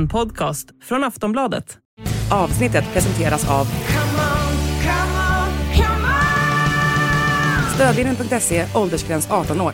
[0.00, 1.78] En podcast från Aftonbladet.
[2.32, 3.66] Avsnittet presenteras av
[7.74, 9.72] Stödlinjen.se, åldersgräns 18 år.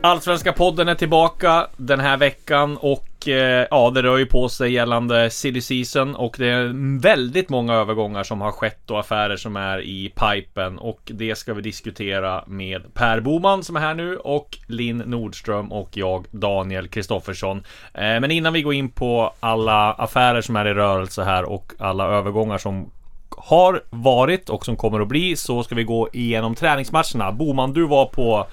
[0.00, 4.72] Allsvenska podden är tillbaka den här veckan och eh, ja, det rör ju på sig
[4.72, 9.56] gällande silly season och det är väldigt många övergångar som har skett och affärer som
[9.56, 14.16] är i pipen och det ska vi diskutera med Per Boman som är här nu
[14.16, 17.58] och Linn Nordström och jag Daniel Kristoffersson.
[17.94, 21.72] Eh, men innan vi går in på alla affärer som är i rörelse här och
[21.78, 22.90] alla övergångar som
[23.36, 27.32] har varit och som kommer att bli så ska vi gå igenom träningsmatcherna.
[27.32, 28.46] Boman, du var på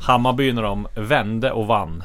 [0.00, 2.04] Hammarby när de vände och vann.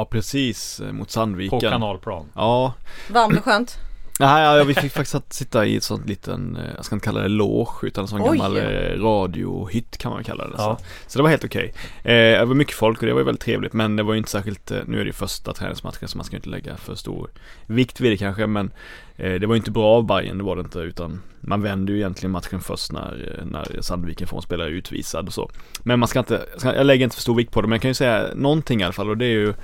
[0.00, 1.50] Ja precis, mot Sandviken.
[1.50, 2.26] På kanalplan.
[2.34, 2.72] Ja.
[3.10, 3.78] Varmt och skönt.
[4.20, 7.04] Nej, ja, vi fick faktiskt att sitta i ett sånt liten, eh, jag ska inte
[7.04, 8.28] kalla det loge utan en sån Oj.
[8.28, 10.54] gammal eh, radiohytt kan man kalla det.
[10.58, 10.78] Ja.
[10.78, 10.84] Så.
[11.06, 11.72] så det var helt okej.
[12.04, 14.18] Eh, det var mycket folk och det var ju väldigt trevligt men det var ju
[14.18, 17.30] inte särskilt, nu är det ju första träningsmatchen så man ska inte lägga för stor
[17.66, 18.72] vikt vid det kanske men
[19.16, 21.98] det var ju inte bra av Bayern det var det inte utan man vänder ju
[21.98, 25.50] egentligen matchen först när, när Sandviken får en spelare utvisad och så.
[25.82, 27.90] Men man ska inte, jag lägger inte för stor vikt på det men jag kan
[27.90, 29.54] ju säga någonting i alla fall och det är ju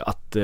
[0.00, 0.36] att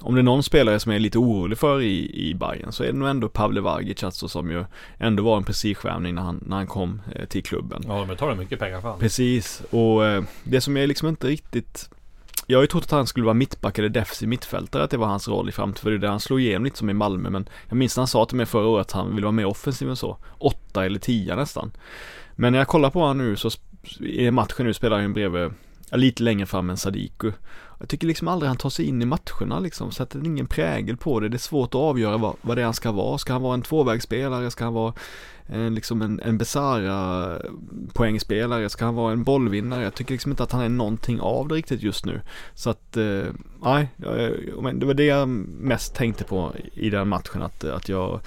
[0.00, 2.82] om det är någon spelare som jag är lite orolig för i, i Bayern så
[2.82, 4.64] är det nog ändå Pavle Vagic alltså som ju
[4.98, 7.82] ändå var en prestigevärvning när han, när han kom eh, till klubben.
[7.86, 9.00] Ja, de betalar mycket pengar för honom.
[9.00, 11.90] Precis, och eh, det som jag liksom inte riktigt
[12.50, 15.06] jag har ju trott att han skulle vara mittback eller defensiv mittfältare, att det var
[15.06, 17.30] hans roll i framtiden, för det är det han slog igenom lite som i Malmö,
[17.30, 19.46] men jag minns när han sa till mig förra året att han ville vara mer
[19.46, 21.70] offensiv än så, åtta eller tio nästan.
[22.36, 23.50] Men när jag kollar på honom nu så
[24.00, 25.50] i matchen nu spelar han bredvid, ja,
[25.92, 27.32] lite längre fram än Sadiku.
[27.78, 31.20] Jag tycker liksom aldrig han tar sig in i matcherna liksom, sätter ingen prägel på
[31.20, 31.28] det.
[31.28, 33.18] Det är svårt att avgöra vad, vad det är han ska vara.
[33.18, 34.50] Ska han vara en tvåvägsspelare?
[34.50, 34.94] Ska han vara
[35.46, 37.32] en, liksom en, en Besara
[37.92, 38.68] poängspelare?
[38.68, 39.82] Ska han vara en bollvinnare?
[39.82, 42.20] Jag tycker liksom inte att han är någonting av det riktigt just nu.
[42.54, 43.22] Så att, eh,
[43.62, 47.42] nej, eh, det var det jag mest tänkte på i den matchen.
[47.42, 48.20] Att, att jag,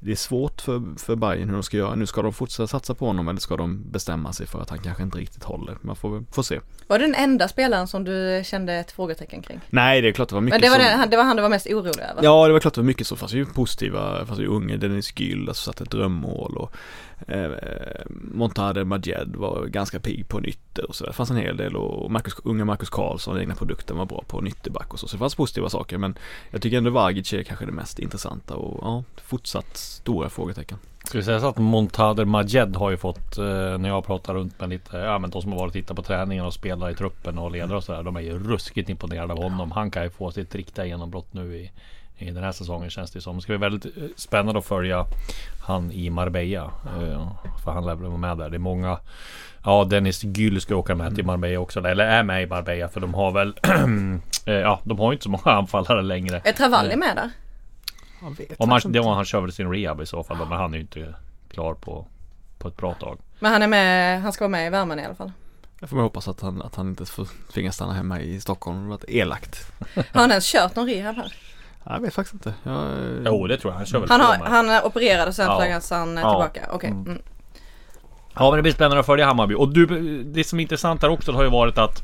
[0.00, 1.94] det är svårt för, för Bayern hur de ska göra.
[1.94, 4.78] Nu ska de fortsätta satsa på honom eller ska de bestämma sig för att han
[4.78, 5.78] kanske inte riktigt håller.
[5.80, 6.60] Man får, får se.
[6.86, 9.60] Var det den enda spelaren som du kände ett frågetecken kring?
[9.70, 11.36] Nej, det är klart det var mycket Men det var, som- den, det var han
[11.36, 12.22] du var mest orolig över?
[12.22, 13.16] Ja, det var klart det var mycket så.
[13.16, 16.72] Fast ju positiva, fast ju unge Dennis Gyll, alltså satte ett drömmål och
[17.26, 17.50] eh,
[18.08, 21.10] Montade Majed var ganska pigg på nytter och så där.
[21.10, 24.40] Det fanns en hel del och Marcus, unga Marcus Karlsson, egna produkten var bra på
[24.40, 25.08] nytterback och så.
[25.08, 26.18] Så det fanns positiva saker men
[26.50, 30.78] jag tycker ändå Vagic är kanske det mest intressanta och ja, fortsatt stora frågetecken.
[31.04, 34.60] Ska vi säga så att Montader Majed har ju fått, eh, när jag pratar runt
[34.60, 36.94] med lite, ja men de som har varit och tittat på träningen och spelar i
[36.94, 38.02] truppen och ledare och sådär.
[38.02, 39.72] De är ju ruskigt imponerade av honom.
[39.72, 41.70] Han kan ju få sitt riktiga genombrott nu i,
[42.18, 43.36] i den här säsongen känns det som.
[43.36, 45.04] Det ska bli väldigt eh, spännande att följa
[45.60, 46.64] han i Marbella.
[46.64, 47.32] Eh,
[47.64, 48.50] för han lär väl vara med där.
[48.50, 48.98] Det är många
[49.64, 51.80] Ja Dennis Gyll ska åka med till Marbella också.
[51.80, 53.54] Eller är med i Marbella för de har väl
[54.46, 56.40] eh, Ja de har ju inte så många anfallare längre.
[56.44, 57.30] Är Travalli med där?
[58.22, 59.00] Jag vet Om han, inte.
[59.00, 60.36] han kör väl sin rehab i så fall.
[60.36, 61.14] Men han är ju inte
[61.50, 62.06] klar på,
[62.58, 63.18] på ett bra tag.
[63.38, 65.32] Men han är med, han ska vara med i värmen i alla fall.
[65.80, 68.82] Jag får man hoppas att han, att han inte får tvingas stanna hemma i Stockholm.
[68.82, 69.72] Det var elakt.
[69.94, 71.32] Har han ens kört någon rehab här?
[71.84, 72.54] Jag vet faktiskt inte.
[72.62, 72.88] Jag,
[73.26, 73.76] Jo det tror jag.
[73.76, 75.56] Han kör väl Han, har, han är opererad och sen Ja.
[75.56, 76.30] flaggas han Ja.
[76.30, 76.60] tillbaka?
[76.72, 76.90] Okej.
[76.90, 77.06] Mm.
[77.06, 77.22] Mm.
[78.34, 79.54] Ja men det blir spännande att följa Hammarby.
[79.54, 79.86] Och du,
[80.24, 82.02] det som är intressant här också har ju varit att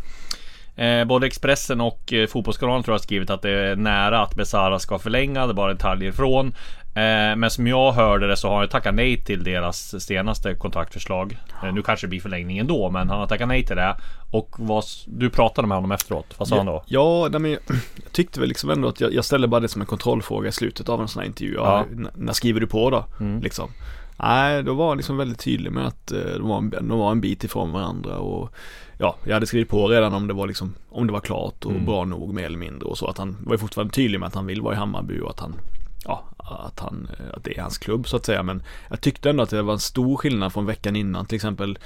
[0.76, 4.34] eh, Både Expressen och eh, Fotbollskanalen tror jag har skrivit att det är nära att
[4.34, 5.46] Besara ska förlänga.
[5.46, 6.54] Det är bara detaljer ifrån.
[6.96, 11.38] Eh, men som jag hörde det så har han tackat nej till deras senaste kontraktförslag.
[11.62, 13.96] Eh, nu kanske det blir förlängning ändå men han har tackat nej till det.
[14.32, 16.34] Och vad, du pratade med honom efteråt.
[16.38, 16.84] Vad sa han då?
[16.86, 17.76] Ja, nej, men jag, jag
[18.12, 20.88] tyckte väl liksom ändå att jag, jag ställde bara det som en kontrollfråga i slutet
[20.88, 21.54] av en sån här intervju.
[21.54, 21.84] Ja.
[21.98, 22.08] Ja.
[22.14, 23.04] När skriver du på då?
[23.20, 23.40] Mm.
[23.42, 23.70] Liksom.
[24.16, 27.10] Nej, då var han liksom väldigt tydlig med att eh, de var, en, de var
[27.10, 28.50] en bit ifrån varandra och
[28.98, 31.70] ja, jag hade skrivit på redan om det var liksom, om det var klart och
[31.70, 31.84] Mm.
[31.84, 34.46] bra nog mer eller mindre och så att han var fortfarande tydlig med att han
[34.46, 35.54] vill vara i Hammarby och att han
[36.04, 39.30] Ja, att han, eh, att det är hans klubb så att säga men jag tyckte
[39.30, 41.78] ändå att det var en stor skillnad från veckan innan till exempel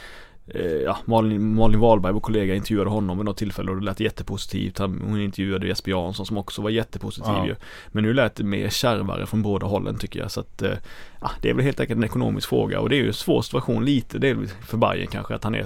[0.47, 4.01] eh, Ja, Malin, Malin Wahlberg, vår kollega, intervjuade honom vid något tillfälle och det lät
[4.01, 4.79] jättepositivt.
[4.79, 7.47] Han- Hon intervjuade Jesper Jansson som också var jättepositiv Ja.
[7.47, 7.55] ju.
[7.89, 10.31] Men nu lät det mer kärvare från båda hållen tycker jag.
[10.31, 10.73] Så att, eh,
[11.21, 13.43] ja, det är väl helt enkelt en ekonomisk fråga och det är ju en svår
[13.43, 15.65] situation lite, väl för Bayern kanske att han är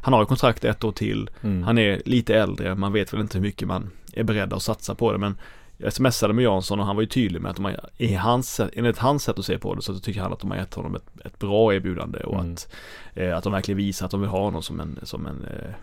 [0.00, 1.62] Han har ju kontrakt ett år till, Mm.
[1.62, 4.94] han är lite äldre, man vet väl inte hur mycket man är beredd att satsa
[4.94, 5.36] på det men
[5.76, 8.60] jag smsade med Jansson och han var ju tydlig med att de har, i hans,
[8.72, 10.94] enligt hans sätt att se på det så tycker han att de har gett honom
[10.94, 12.52] ett, ett bra erbjudande och Mm.
[12.52, 12.68] att,
[13.14, 15.74] eh, att de verkligen visar att de vill ha honom som en, som en eh,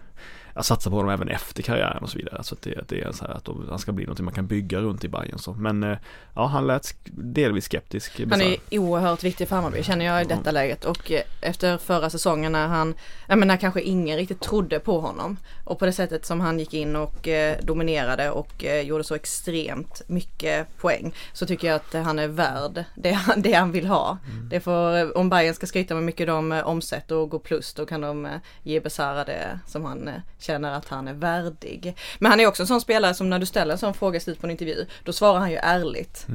[0.56, 2.44] jag satsar på honom även efter karriären och så vidare.
[2.44, 4.48] Så att det, det är så här att de, han ska bli någonting man kan
[4.48, 5.54] bygga runt i Bayern så.
[5.54, 5.98] Men eh,
[6.36, 8.22] ja, han lät delvis skeptisk.
[8.30, 12.10] Han är oerhört viktig för Hammarby känner jag i detta läget och eh, efter förra
[12.10, 12.94] säsongen när han,
[13.28, 16.74] jag menar kanske ingen riktigt trodde på honom och på det sättet som han gick
[16.74, 22.20] in och eh, dominerade och gjorde så extremt mycket poäng så tycker jag att han
[22.20, 24.18] är värd det han, det han vill ha.
[24.50, 28.02] Det får, om Bayern ska skryta med mycket de omsätter och går plus då kan
[28.02, 28.28] de
[28.64, 30.10] ge Besara det som han
[30.42, 31.96] känner att han är värdig.
[32.20, 34.20] Men han är också en sån spelare som när du ställer en sån fråga i
[34.20, 36.28] slutet på en intervju då svarar han ju ärligt.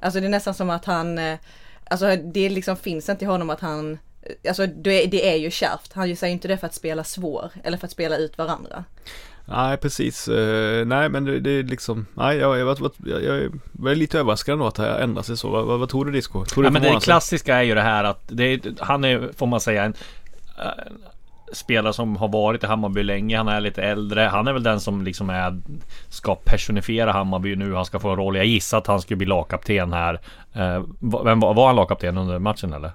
[0.00, 1.38] Alltså det är nästan som att han, eh,
[1.84, 3.98] alltså det liksom finns inte i honom att han
[4.48, 5.92] Alltså det är, det är ju kärvt.
[5.92, 8.84] Han säger inte det för att spela svår eller för att spela ut varandra.
[9.44, 13.60] Nej precis, Eh, nej men det, det är liksom, nej jag, jag, jag, jag, jag
[13.72, 15.50] var lite överraskad ändå att det ändrar sig så.
[15.50, 16.44] Vad, vad, vad tror du Disco?
[16.44, 19.30] Tror du Ja, men det klassiska är ju det här att det är, han är,
[19.36, 19.94] får man säga, en
[21.52, 23.36] spelare som har varit i Hammarby länge.
[23.36, 24.20] Han är lite äldre.
[24.20, 25.60] Han är väl den som liksom är
[26.08, 27.74] ska personifiera Hammarby nu.
[27.74, 28.36] Han ska få en roll.
[28.36, 30.20] Jag gissar att han skulle bli lagkapten här.
[30.52, 30.82] Eh,
[31.24, 32.90] vem var, var han lagkapten under matchen eller?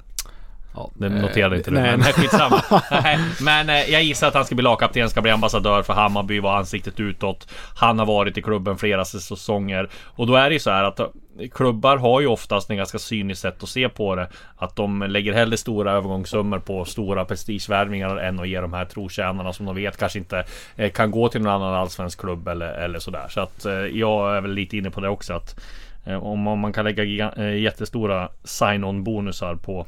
[0.76, 1.76] Ja, Det eh, noterade inte du.
[1.76, 2.62] nej, Men skitsamma.
[3.42, 6.58] Men eh, jag gissar att han ska bli lagkapten, ska bli ambassadör för Hammarby, vara
[6.58, 7.48] ansiktet utåt.
[7.76, 9.90] Han har varit i klubben flera säsonger.
[10.06, 11.08] Och då är det ju så här att eh,
[11.54, 14.28] klubbar har ju oftast en ganska cyniskt sätt att se på det.
[14.58, 19.54] Att de lägger hellre stora övergångssummor på stora prestigevärvningar än att ge de här trotjänarna
[19.54, 20.46] som de vet kanske inte
[20.76, 23.28] eh, kan gå till någon annan allsvensk klubb eller, eller sådär.
[23.30, 25.60] Så att eh, jag är väl lite inne på det också att
[26.06, 29.86] eh, om man kan lägga eh, jättestora sign-on bonusar på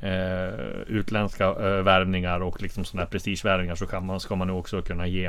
[0.00, 4.58] eh, utländska eh, värvningar och liksom sådana här prestigevärvningar så kan man, ska man nog
[4.58, 5.26] också kunna ge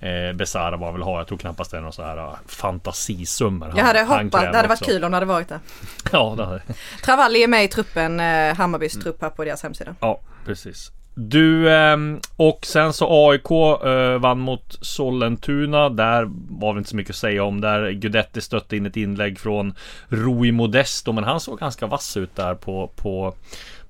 [0.00, 1.18] eh, Besara vad han vill ha.
[1.18, 3.72] Jag tror knappast det är några så här uh, fantasisummor.
[3.76, 4.90] Jag hade hoppat, det hade varit också.
[4.90, 5.60] kul om det hade varit det.
[6.12, 6.62] Ja, det hade,
[7.04, 9.94] Travalli är med i truppen, eh, Hammarbys trupp här på deras hemsida.
[10.00, 10.92] ja, precis.
[11.14, 13.50] Du ehm, och sen så AIK
[13.84, 15.88] eh, vann mot Sollentuna.
[15.88, 16.30] Där
[16.60, 17.60] var det inte så mycket att säga om.
[17.60, 19.74] Där Guidetti stötte in ett inlägg från
[20.08, 21.12] Rui Modesto.
[21.12, 23.34] Men han såg ganska vass ut där på, på,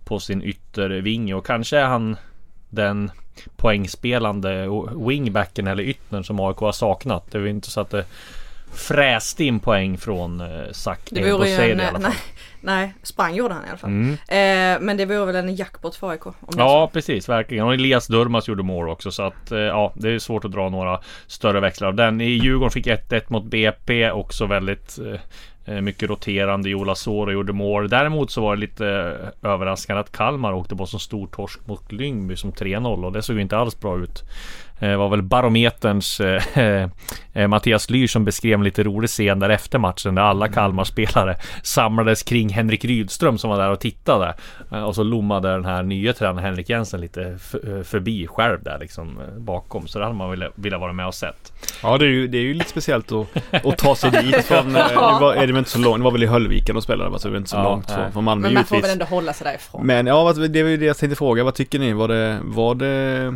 [0.04, 1.34] på sin yttervinge.
[1.34, 2.16] Och kanske är han
[2.70, 3.10] den
[3.56, 4.68] poängspelande
[5.06, 7.30] wingbacken eller yttern som AIK har saknat.
[7.30, 8.04] Det är väl inte så att det
[8.74, 12.02] fräste in poäng från eh, Zac Det vore ju en, i alla fall.
[12.02, 12.16] nej,
[12.60, 13.90] nej, sprang gjorde han i alla fall.
[13.90, 14.12] Mm.
[14.12, 16.22] Eh, men det vore väl en jackpot för AIK.
[16.56, 17.64] Ja precis, verkligen.
[17.64, 20.68] Och Elias Durmas gjorde mål också så att eh, ja, det är svårt att dra
[20.68, 21.92] några större växlar.
[21.92, 25.20] Den i Djurgården fick 1-1 mot BP också väldigt eh,
[25.74, 26.70] eh, mycket roterande.
[26.70, 27.88] Jola Soro gjorde mål.
[27.88, 31.92] Däremot så var det lite eh, överraskande att Kalmar åkte på så stor torsk mot
[31.92, 34.22] Lyngby som 3-0 och det såg ju inte alls bra ut.
[34.78, 36.42] Eh, Det var väl barometerns eh,
[37.32, 41.36] eh, Mattias Lyr som beskrev en lite rolig scen där efter matchen där alla Kalmar-spelare
[41.62, 44.34] samlades kring Henrik Rydström som var där och tittade.
[44.72, 48.78] Eh, Och så lommade den här nya tränaren Henrik Jensen lite eh, förbi själv där
[48.78, 49.86] liksom eh, bakom.
[49.86, 51.52] Så det hade man velat, vara med och sett.
[51.82, 53.26] Ja det är ju, det är ju lite speciellt att,
[53.66, 56.10] att ta sig dit från, eh, det var, är det inte så långt, det var
[56.10, 57.18] väl i Höllviken och spelade va?
[57.18, 57.96] Så det var inte så Ja, långt nej.
[57.96, 58.90] från, från Malmö Men man får givetvis.
[58.90, 59.86] väl ändå hålla sig därifrån.
[59.86, 61.44] Men ja, vad- det var ju det jag tänkte fråga.
[61.44, 61.92] Vad tycker ni?
[61.92, 63.34] Var det, var det,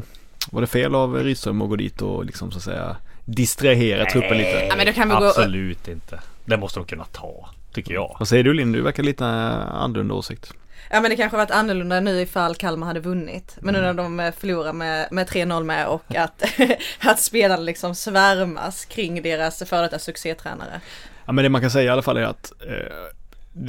[0.50, 4.39] var det fel av Rydström att gå dit och liksom så att säga distrahera truppen
[4.39, 4.67] lite?
[4.69, 6.21] Ja, men då kan vi gå- Absolut inte.
[6.45, 8.17] Det måste de kunna ta, tycker jag.
[8.19, 8.73] Vad säger du Linn?
[8.73, 10.53] Du verkar lite annorlunda åsikt.
[10.91, 13.56] Ja men det kanske varit annorlunda nu ifall Kalmar hade vunnit.
[13.61, 16.43] Men nu när de eh, förlorar med, med 3-0 med och att,
[17.00, 20.81] att spelarna liksom svärmas kring deras före detta succétränare.
[21.27, 23.18] Ja men det man kan säga i alla fall är att eh,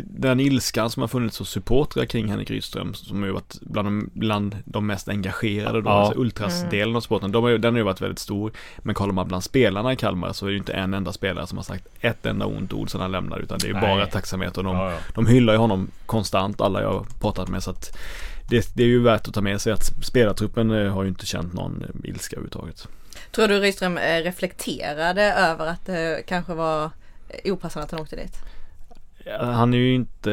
[0.03, 3.87] den ilskan som har funnits hos supportrar kring Henrik Rydström som har ju varit bland
[3.87, 5.93] de, bland de mest engagerade då, Ja.
[5.99, 8.51] alltså ultrasdelen av sporten, de har ju, den har ju varit väldigt stor.
[8.77, 11.47] Men kollar man bland spelarna i Kalmar så är det ju inte en enda spelare
[11.47, 14.05] som har sagt ett enda ont ord sedan han lämnade utan det är ju bara
[14.05, 14.97] tacksamhet och de, Ja, ja.
[15.15, 17.97] de hyllar ju honom konstant, alla jag har pratat med så att
[18.49, 21.25] det, det är ju värt att ta med sig att spelartruppen eh, har ju inte
[21.25, 22.87] känt någon ilska överhuvudtaget.
[23.31, 26.83] Tror du Rydström eh, reflekterade över att det kanske var
[27.29, 28.37] eh, opassande att han åkte dit?
[29.39, 30.31] Han är ju inte,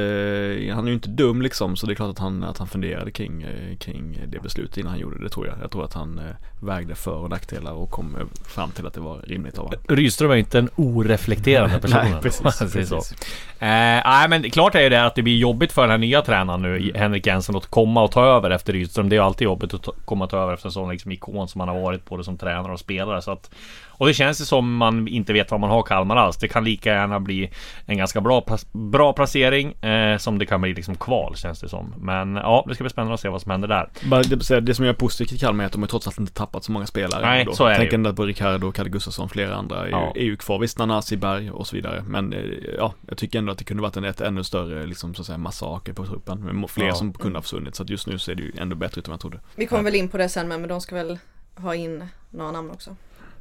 [0.74, 3.10] han är ju inte dum liksom så det är klart att han, att han funderade
[3.10, 5.56] kring, eh, kring det beslutet innan han gjorde det tror jag.
[5.62, 8.94] Jag tror att han eh, vägde för och nackdelar och kom eh, fram till att
[8.94, 9.80] det var rimligt av honom.
[9.88, 12.00] Rydström är inte en oreflekterande person.
[12.02, 12.96] Nej, precis, säger så.
[12.96, 13.12] precis.
[13.58, 16.22] Eh, nej men klart är ju det att det blir jobbigt för den här nya
[16.22, 19.08] tränaren nu, Henrik Jensen, att komma och ta över efter Rydström.
[19.08, 21.12] Det är ju alltid jobbigt att ta, komma och ta över efter en sån liksom
[21.12, 23.22] ikon som man har varit både som tränare och spelare.
[23.22, 23.50] Så att,
[23.98, 26.36] och det känns ju som man inte vet vad man har Kalmar alls.
[26.36, 27.50] Det kan lika gärna bli
[27.86, 31.94] en ganska bra, bra placering eh, som det kan bli liksom kval känns det som.
[31.98, 33.88] Men ja, det ska bli spännande att se vad som händer där.
[34.10, 36.18] Bara det, det som jag är positivt i Kalmar är att de har trots allt
[36.18, 37.26] inte tappat så många spelare.
[37.26, 37.52] Nej, ändå.
[37.52, 40.12] så är det Tänk ändå på Ricardo, Kalle Gustafsson, flera andra är, Ja.
[40.14, 40.58] ju, är ju kvar.
[40.58, 42.04] Visst, Nanasi, Berg och så vidare.
[42.08, 42.40] Men eh,
[42.78, 45.26] ja, jag tycker ändå att det kunde varit en ett ännu större liksom så att
[45.26, 46.60] säga massaker på truppen.
[46.60, 46.94] Med fler Ja.
[46.94, 47.74] som kunde ha försvunnit.
[47.74, 49.40] Så att just nu så är det ju ändå bättre ut än jag trodde.
[49.56, 51.18] Vi kommer väl in på det sen men, men de ska väl
[51.56, 52.96] ha in några namn också.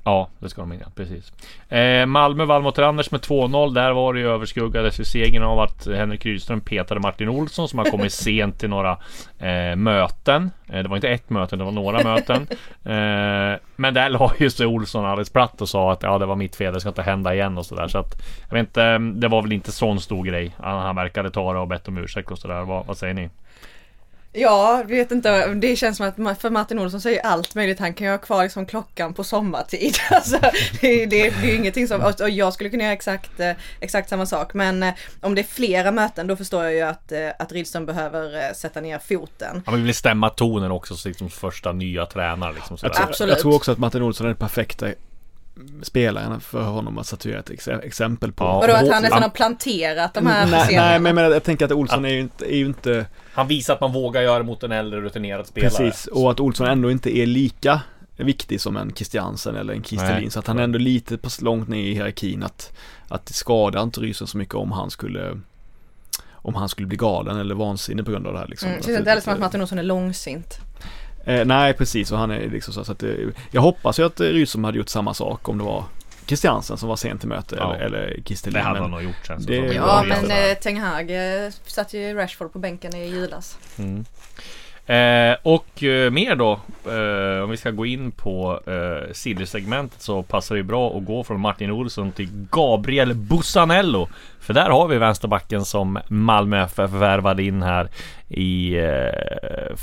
[0.08, 1.34] Ja, det ska de in, ja, precis.
[1.70, 3.74] Eh, Malmö vann mot Randers med 2-0.
[3.74, 7.80] Där var det ju överskuggades ju segern av att Henrik Rydström petade Martin Olsson som
[7.80, 8.98] har kommit sent till några
[9.40, 10.52] eh, möten.
[10.70, 12.48] Eh, det var inte ett möte, det var några möten.
[12.84, 16.36] Eh, men där la ju sig Olsson alldeles platt och sa att ja, det var
[16.36, 17.88] mitt fel, det ska inte hända igen och sådär.
[17.88, 20.56] Så att jag vet inte, det var väl inte sån stor grej.
[20.58, 22.62] Han, han verkade ta det och bett om ursäkt och sådär.
[22.62, 23.30] Vad, vad säger ni?
[24.38, 25.54] Ja, vet inte.
[25.54, 27.80] Det känns som att för Martin Olsson säger allt möjligt.
[27.80, 29.98] Han kan ju ha kvar liksom klockan på sommartid.
[30.12, 30.40] Alltså,
[30.82, 34.10] det, det, det är ju ingenting som, och jag skulle kunna göra exakt, eh, exakt
[34.10, 34.54] samma sak.
[34.54, 37.86] Men eh, om det är flera möten då förstår jag ju att, eh, att Rydström
[37.86, 39.64] behöver sätta ner foten.
[39.66, 42.54] Han vill stämma tonen också som liksom första nya tränare.
[42.54, 44.88] Liksom, jag, tror, jag tror också att Martin Olsson är den perfekta
[45.82, 48.44] spelaren för honom att statuera ett ex exempel på.
[48.44, 48.60] Ja.
[48.60, 51.72] Vadå att han nästan har planterat de här Nej, nej men jag, jag tänker att
[51.72, 54.72] Olsson är ju inte, är ju inte Han visar att man vågar göra mot en
[54.72, 55.70] äldre rutinerad spelare.
[55.70, 57.82] Precis, och att Olsson ändå inte är lika
[58.18, 60.32] viktig som en Christiansen eller en Kristelin.
[60.32, 62.74] Så att han är ändå lite på långt ner i hierarkin att,
[63.08, 65.40] att det skadar inte Rysen så mycket om han skulle
[66.32, 68.70] om han skulle bli galen eller vansinnig på grund av det här liksom.
[68.70, 70.60] Mm, det känns inte heller som att Martin Olsson är långsint.
[71.26, 73.18] Eh, nej precis och han är liksom så, så att det,
[73.52, 75.84] Jag hoppas ju att Rydström hade gjort samma sak om det var
[76.26, 77.76] Christiansen som var sent till möte ja.
[77.76, 78.54] eller, eller Kistelin.
[78.54, 79.46] Det hade han nog gjort sen.
[79.46, 83.58] Det, ja men eh, Ten Hag eh, satt ju Rashford på bänken i julas.
[83.78, 84.06] Mm.
[84.88, 90.24] Eh, och eh, mer då, eh, om vi ska gå in på eh, Silly-segmentet så
[90.24, 94.10] passar det bra att gå från Martin Olsson till Gabriel Bussanello.
[94.40, 97.90] För där har vi vänsterbacken som Malmö FF värvade in här
[98.28, 99.76] i eh,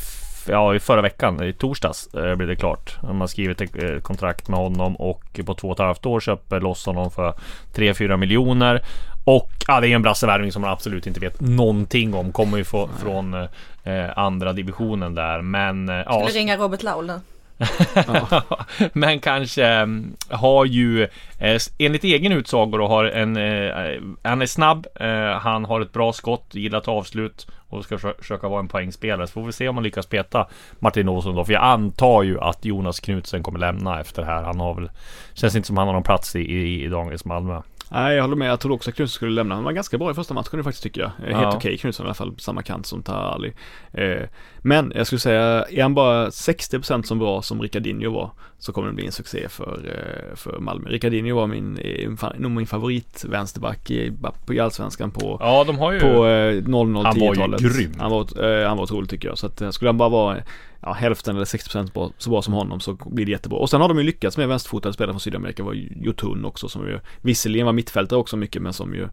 [0.48, 2.96] ja, i förra veckan, i torsdags eh, blev det klart.
[3.00, 6.20] De har skrivit ett eh, kontrakt med honom och på två och ett halvt år
[6.20, 7.34] köper loss honom för
[7.74, 8.82] 3-4 miljoner.
[9.24, 12.32] Och ja, det är en brassevärvning som man absolut inte vet någonting om.
[12.32, 15.42] Kommer ju få, från eh, andra divisionen där.
[15.42, 16.26] Men eh, ja.
[16.26, 17.20] Skulle ringa Robert Laul nu.
[18.92, 21.02] Men kanske mm, har ju
[21.38, 25.92] eh, enligt egen utsago då har en eh, Han är snabb eh, Han har ett
[25.92, 29.26] bra skott, gillar att avslut och ska försöka vara en poängspelare.
[29.26, 30.48] Så får vi se om man lyckas peta
[30.78, 31.44] Martin Olsson då.
[31.44, 34.42] För jag antar ju att Jonas Knutsen kommer lämna efter det här.
[34.42, 34.90] Han har väl
[35.34, 37.62] Känns inte som han har någon plats i, i, i dagens Malmö.
[37.94, 38.50] Nej, jag håller med.
[38.50, 39.54] Jag trodde också att Knutsson skulle lämna.
[39.54, 41.08] Han var ganska bra i första matchen faktiskt tycker jag.
[41.08, 41.48] Helt ja.
[41.48, 43.52] okej okay, Knutsson i alla fall, på samma kant som Tahali.
[43.92, 48.30] Eh, men jag skulle säga, är han bara 60% som bra som Ricardinho var
[48.62, 50.90] så kommer det bli en succé för, eh, för Malmö.
[50.90, 54.12] Ricardinho var min, eh, nog min favorit vänsterback i,
[54.50, 56.96] i Allsvenskan på, ja, de har ju, på 00-10-talet.
[57.06, 57.92] Han var ju grym.
[57.98, 59.38] Han var, han var otrolig tycker jag.
[59.38, 60.36] Så att skulle han bara vara
[60.82, 63.58] ja, hälften eller 60% så bra som honom så blir det jättebra.
[63.58, 65.62] Och sen har de ju lyckats med vänsterfotade spelare från Sydamerika.
[65.62, 69.08] Var Jotun också som ju visserligen var mittfältare också mycket men som ju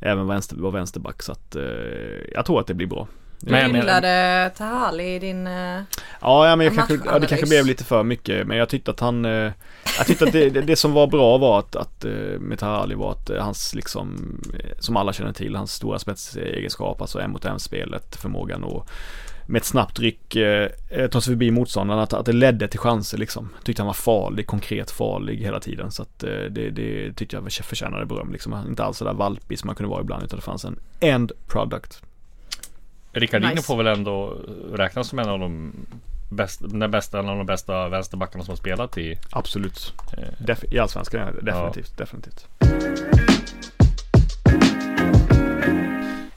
[0.00, 1.22] även vänster, var vänsterback.
[1.22, 1.62] Så att eh,
[2.34, 3.08] jag tror att det blir bra.
[3.40, 7.84] Du gillade Tahali i din Ja, ja men jag kanske, ja, det kanske blev lite
[7.84, 9.52] för mycket men jag tyckte att han eh,
[9.98, 13.12] Jag tyckte att det, det, som var bra var att, att eh, med Tahali var
[13.12, 14.38] att hans liksom
[14.78, 18.88] Som alla känner till, hans stora spetsegenskap, alltså en mot en spelet, förmågan och
[19.46, 22.78] med ett snabbt ryck eh, eh, ta sig förbi motståndaren, att, att det ledde till
[22.80, 23.48] chanser liksom.
[23.64, 25.90] Tyckte han var farlig, konkret farlig hela tiden.
[25.90, 28.66] Så att eh, det, det tyckte jag förtjänade beröm liksom.
[28.68, 32.02] Inte alls sådär valpig som man kunde vara ibland, utan det fanns en end product.
[33.14, 33.62] Ricardino nice.
[33.62, 34.36] får väl ändå
[34.72, 35.72] räknas som en av de
[36.28, 39.92] bästa, den bästa, en av de bästa vänsterbackarna som har spelat i Absolut.
[40.12, 42.04] Eh, Def I Allsvenskan, definitivt, ja.
[42.04, 42.46] definitivt.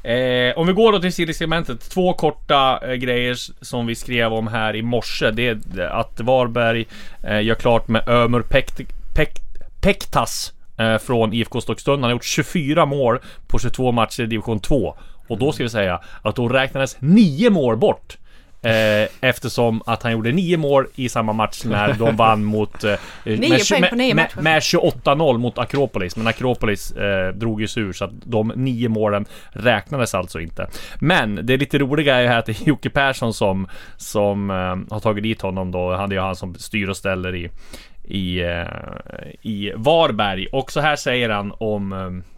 [0.08, 1.90] Eh, om vi går då till Silly-segmentet.
[1.90, 5.32] Två korta eh, grejer som vi skrev om här i morse.
[5.32, 6.88] Det är att Varberg
[7.24, 8.82] eh, gör klart med Ömer Pekt,
[9.16, 9.42] Pekt,
[9.82, 11.96] Pektas eh, från IFK Stockstund.
[11.96, 14.98] Han har gjort 24 mål på 22 matcher i division 2.
[15.28, 18.18] Och då ska vi säga att då räknades 9 mål bort.
[18.62, 22.84] Eh, eftersom att han gjorde nio mål i samma match när de vann mot...
[22.84, 24.30] Eh, nio med, nio med.
[24.42, 26.16] Med 28-0 mot Akropolis.
[26.16, 30.68] Men Akropolis eh, drog ju sig ur så att de nio målen räknades alltså inte.
[31.00, 33.68] Men det lite roliga är ju här att det är Jocke Persson som,
[33.98, 35.96] som eh, har tagit dit honom då.
[35.96, 37.50] Han är ju han som styr och ställer i,
[38.04, 38.68] i, eh,
[39.42, 40.48] i Varberg.
[40.48, 42.37] Och så här säger han om eh,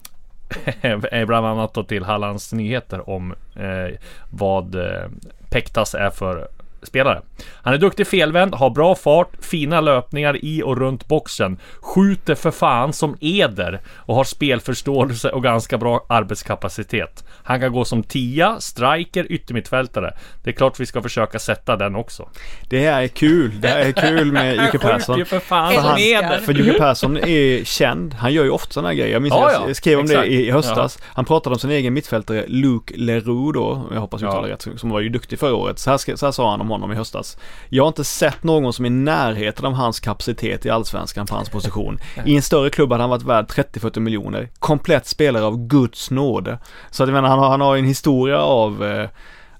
[1.11, 3.97] Eh, bland annat då till Hallands Nyheter om eh,
[4.29, 5.07] vad eh,
[5.49, 6.47] Pektas är för
[6.83, 7.21] spelare.
[7.63, 12.51] Han är duktig felvänd, har bra fart, fina löpningar i och runt boxen, skjuter för
[12.51, 17.23] fan som eder och har spelförståelse och ganska bra arbetskapacitet.
[17.43, 20.13] Han kan gå som tia, striker, yttermittfältare.
[20.43, 22.29] Det är klart vi ska försöka sätta den också.
[22.69, 23.61] Det här är kul.
[23.61, 25.25] Det här är kul med Jocke Persson.
[25.25, 26.37] för fan för, han, eder.
[26.37, 28.13] för Jocke Persson är känd.
[28.13, 29.13] Han gör ju ofta sådana här grejer.
[29.13, 29.63] Jag minns ja, ja.
[29.67, 30.21] jag skrev om Exakt.
[30.21, 30.97] det i höstas.
[30.99, 31.05] Ja.
[31.15, 33.87] Han pratade om sin egen mittfältare Luke Leroux då.
[33.93, 34.53] Jag hoppas jag uttalar ja.
[34.53, 34.79] rätt.
[34.79, 35.79] Som var ju duktig förra året.
[35.79, 37.37] Så här, så här sa han om om honom i höstas.
[37.69, 41.49] Jag har inte sett någon som i närheten av hans kapacitet i allsvenskan på hans
[41.49, 41.99] position.
[42.25, 44.49] I en större klubb hade han varit värd 30-40 miljoner.
[44.59, 46.59] Komplett spelare av Guds nåde.
[46.91, 49.09] Så att jag menar, han har, han har en historia av, eh,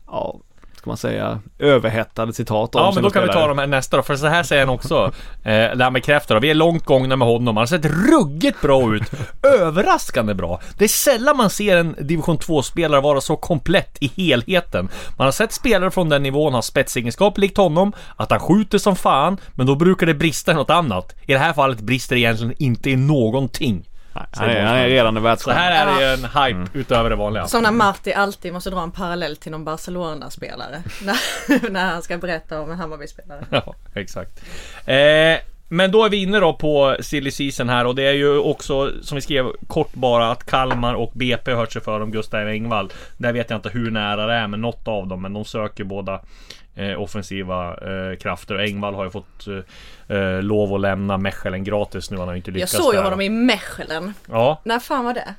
[0.07, 0.39] ja,
[0.79, 3.98] ska man säga, överhettade citat om Ja men då kan vi ta de här nästa
[3.98, 5.12] då, för så här säger han också
[5.43, 8.62] eh, Det han bekräftar då, vi är långt gångna med honom, han har sett ruggigt
[8.62, 9.03] bra ut.
[9.59, 10.62] Överraskande bra.
[10.77, 14.89] Det är sällan man ser en division 2-spelare vara så komplett i helheten.
[15.17, 18.95] Man har sett spelare från den nivån ha spetsegenskap likt honom Att han skjuter som
[18.95, 21.15] fan Men då brukar det brista i något annat.
[21.25, 24.87] I det här fallet brister det egentligen inte i någonting Nej, Han är, han är
[24.87, 25.59] redan en Så världsstjärna.
[25.59, 28.83] här är det ju en hype utöver det vanliga Som när Marti alltid måste dra
[28.83, 30.83] en parallell till någon Barcelona-spelare.
[31.03, 33.45] när, när han ska berätta om en Hammarby-spelare.
[33.49, 34.43] Ja, exakt.
[34.85, 35.37] Eh,
[35.69, 38.91] men då är vi inne då på silly season här och det är ju också
[39.01, 42.47] som vi skrev kort bara att Kalmar och BP har hört sig för om Gustav
[42.47, 42.91] Engvall.
[43.17, 45.83] Där vet jag inte hur nära det är med något av dem men de söker
[45.83, 46.21] båda
[46.75, 51.63] eh, offensiva eh, krafter och Engvall har ju fått eh, eh, lov att lämna Mechelen
[51.63, 52.17] gratis nu.
[52.17, 54.13] Han har ju inte Jag lyckats såg ju honom i Mechelen.
[54.29, 55.35] Ja, När fan var det?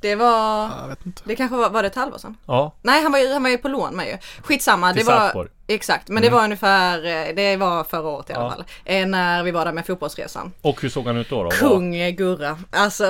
[0.00, 0.70] Det var...
[0.80, 1.22] Jag vet inte.
[1.24, 2.36] Det kanske var, var det ett halvår sedan?
[2.46, 2.72] ja.
[2.82, 4.16] Nej han var ju, han var ju på lån med ju.
[4.42, 4.92] Skitsamma.
[4.92, 5.48] Till det var, Sarpsborg.
[5.74, 8.50] Exakt, men det var ungefär, eh, det var förra året i alla Ja.
[8.50, 8.64] fall.
[8.84, 10.52] Eh, när vi var där med fotbollsresan.
[10.62, 11.42] Och hur såg han ut då?
[11.44, 11.50] då?
[11.50, 12.58] Kung eh, Gurra.
[12.70, 13.04] Alltså,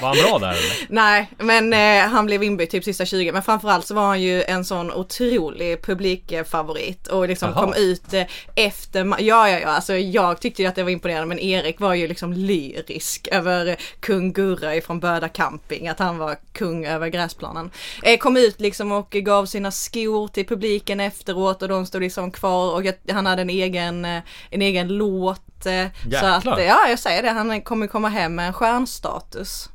[0.00, 0.86] var han bra där eller?
[0.88, 3.32] nej, men eh, han blev inbytt typ sista 20.
[3.32, 7.60] Men framförallt så var han ju en sån otrolig publikfavorit och liksom Jaha.
[7.64, 8.22] kom ut eh,
[8.54, 11.94] efter, ja ja ja, alltså jag tyckte ju att det var imponerande men Erik var
[11.94, 17.70] ju liksom lyrisk över kung Gurra ifrån Böda camping, att han var kung över gräsplanen.
[18.02, 22.30] Eh, kom ut liksom och gav sina skor till publiken efteråt och de stod liksom
[22.30, 25.66] kvar och jag, han hade en egen, eh, en egen låt.
[25.66, 26.52] eh, Så Jäklar.
[26.52, 29.68] att, ja jag säger det, han kommer komma hem med en stjärnstatus.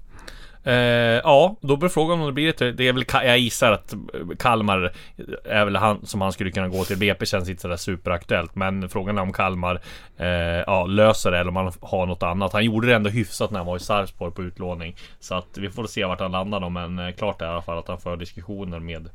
[0.64, 0.74] Eh,
[1.24, 2.78] ja, då blir frågan om det blir ett...
[2.78, 4.00] Det är väl, jag gissar att eh,
[4.40, 4.94] Kalmar
[5.46, 6.98] är väl han som han skulle kunna gå till.
[6.98, 8.56] BP känns inte sådär superaktuellt.
[8.56, 9.82] Men frågan är om Kalmar
[10.18, 10.28] eh,
[10.68, 12.54] ja, löser det eller om han har något annat.
[12.54, 14.96] Han gjorde det ändå hyfsat när han var i Sarpsborg på utlåning.
[15.20, 16.70] Så att vi får se vart han landar då.
[16.70, 19.10] Men klart är i alla fall att han för diskussioner med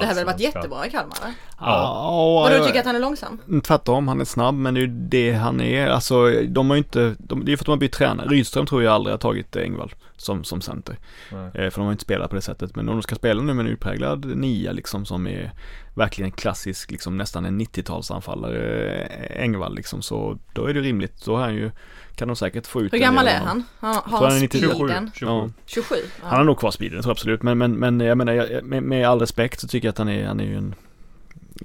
[0.00, 1.16] Det har väl varit allsvenska- jättebra i Kalmar?
[1.22, 1.34] eller?
[1.60, 2.44] Ja.
[2.44, 3.38] Och du tycker att han är långsam?
[3.48, 5.86] Mm, Tvärtom, han är snabb men det är ju det han är.
[5.88, 8.28] Alltså de har ju inte, de, det är för att de har bytt tränare.
[8.28, 10.96] Rydström tror jag aldrig har tagit Engvall som, som center.
[11.30, 12.76] Eh, för de har inte spelat på det sättet.
[12.76, 15.50] Men om de ska spela nu med en utpräglad nia liksom som är
[15.94, 19.04] verkligen klassisk, liksom nästan en 90-talsanfallare,
[19.36, 20.02] eh, Engvall liksom.
[20.02, 21.24] Så då är det rimligt.
[21.24, 21.70] Då har han ju,
[22.16, 23.64] kan de säkert få ut Hur gammal är honom.
[23.80, 23.94] han?
[23.94, 24.74] Har, han han är 97.
[24.74, 25.10] speeden?
[25.14, 25.26] 27.
[25.26, 25.50] Ja.
[25.66, 25.94] 27?
[25.94, 26.26] Ja.
[26.28, 27.42] Han har nog kvar speeden, tror jag absolut.
[27.42, 30.08] Men, men, men jag menar, jag, med, med all respekt så tycker jag att han
[30.08, 30.74] är, han är ju en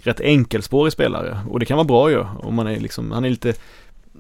[0.04, 1.40] rätt enkelspårig spelare.
[1.50, 2.20] Och det kan vara bra ju.
[2.20, 3.54] Om man är liksom, han är lite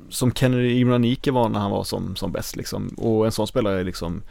[0.09, 2.87] som Kennedy Imranike var när han var som, som bäst liksom.
[2.97, 4.21] Och en sån spelare är liksom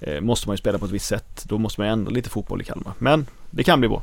[0.00, 1.44] eh, måste man ju spela på ett visst sätt.
[1.48, 2.92] Då måste man ju ändra lite fotboll i Kalmar.
[2.98, 4.02] Men det kan bli bra.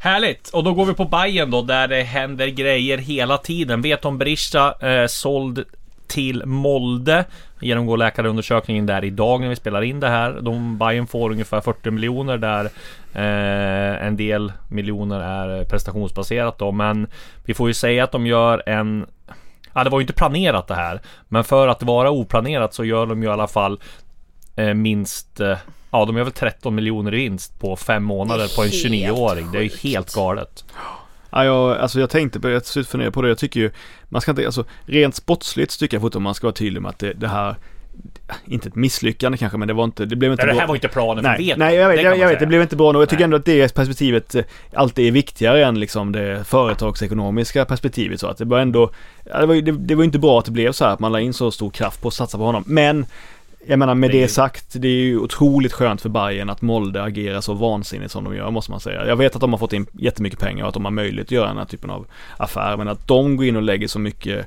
[0.00, 0.48] Härligt!
[0.48, 3.82] Och då går vi på Bayern då, där det händer grejer hela tiden.
[3.82, 5.64] Veton Berisha eh, såld
[6.08, 7.24] till Molde.
[7.60, 10.38] Genomgår läkarundersökningen där idag när vi spelar in det här.
[10.40, 12.64] De, Bayern får ungefär 40 miljoner där
[13.14, 16.72] eh, en del miljoner är prestationsbaserat då.
[16.72, 17.06] Men
[17.44, 19.06] vi får ju säga att de gör en
[19.74, 21.00] Ja, det var ju inte planerat det här.
[21.28, 23.80] Men för att vara oplanerat så gör de ju i alla fall
[24.56, 25.56] eh, minst eh,
[25.90, 29.52] Ja, de gör väl 13 miljoner i vinst på fem månader på en helt 29-åring.
[29.52, 30.64] Det är ju helt galet.
[31.30, 33.28] Ja, jag, alltså jag tänkte på, jag till slut fundera på det.
[33.28, 33.70] Jag tycker ju,
[34.08, 36.98] man ska inte, alltså rent sportsligt tycker jag fortfarande man ska vara tydlig med att
[36.98, 37.56] det, det här
[38.44, 40.60] inte ett misslyckande kanske men det var inte, det blev inte Nej, det bra.
[40.60, 41.58] här var inte planen för Nej, Veton.
[41.58, 43.02] nej jag vet, Det jag, jag vet, det blev inte bra nog.
[43.02, 43.24] Jag tycker Nej.
[43.24, 48.20] ändå att det perspektivet eh, alltid är viktigare än liksom det företagsekonomiska perspektivet.
[48.20, 48.90] Så att det var ändå,
[49.24, 51.20] det var, det, det var inte bra att det blev så här att man la
[51.20, 52.64] in så stor kraft på att satsa på honom.
[52.66, 53.06] Men
[53.68, 57.40] jag menar med Det sagt, det är ju otroligt skönt för Bayern att Molde agerar
[57.40, 59.06] så vansinnigt som de gör måste man säga.
[59.06, 61.32] Jag vet att de har fått in jättemycket pengar och att de har möjlighet att
[61.32, 62.76] göra den här typen av affär.
[62.76, 64.46] Men att de går in och lägger så mycket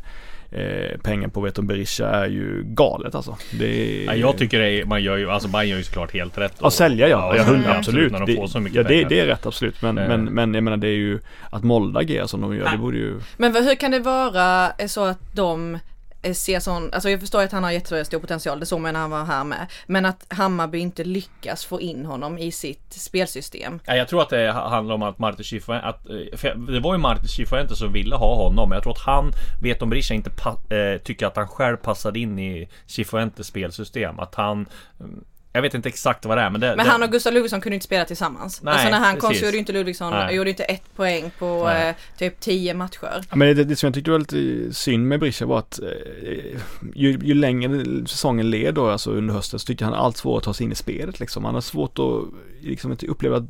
[0.51, 3.37] eh, pengar på Veton Berisha är ju galet alltså.
[3.59, 4.05] Det är...
[4.05, 6.53] Ja, jag tycker det är, man gör ju, alltså Bayern gör ju såklart helt rätt.
[6.61, 7.35] Ja, sälja ja.
[7.35, 8.11] ja, hundra, absolut.
[8.11, 9.09] När de får så mycket ja, det, pengar.
[9.09, 9.81] det är rätt absolut.
[9.81, 10.07] Men, Eh.
[10.07, 12.71] men, men jag menar det är ju att Molde agerar som de gör.
[12.71, 13.19] Det borde ju...
[13.37, 15.77] Men hur kan det vara så att de
[16.23, 18.93] Eh, se ser sån, alltså jag förstår att han har jättestor potential, det såg man
[18.93, 19.67] när han var här med.
[19.87, 23.79] Men att Hammarby inte lyckas få in honom i sitt spelsystem.
[23.85, 26.09] Ja, jag tror att det handlar om att Martin Schifuente, att,
[26.43, 28.69] eh, det var ju Martin Schifuente som ville ha honom.
[28.69, 29.31] Men jag tror att han
[29.61, 34.19] vet om Berisha inte pa- eh, tycker att han själv passade in i Cifuentes spelsystem.
[34.19, 34.65] Att han...
[34.99, 36.67] Mm, jag vet inte exakt vad det är men det...
[36.67, 38.61] Men det, han och Gustav Ludvigsson kunde inte spela tillsammans.
[38.61, 40.35] Nej, alltså när han kom så gjorde inte Ludvigsson, Nej.
[40.35, 41.89] gjorde inte ett poäng på Nej.
[41.89, 43.25] eh, typ 10 matcher.
[43.29, 46.59] Ja, Men det, det som jag tyckte var lite synd med Berisha var att eh,
[46.95, 50.43] ju, ju längre säsongen led då, alltså under hösten, så tyckte han allt svårare att
[50.43, 51.45] ta sig in i spelet liksom.
[51.45, 52.23] Han har svårt att
[52.61, 53.49] liksom inte uppleva att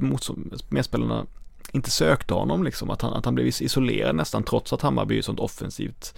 [0.69, 1.25] medspelarna
[1.71, 2.89] inte sökte honom liksom.
[2.89, 6.13] Att han, att han blev isolerad nästan trots att Hammarby är ett sånt offensivt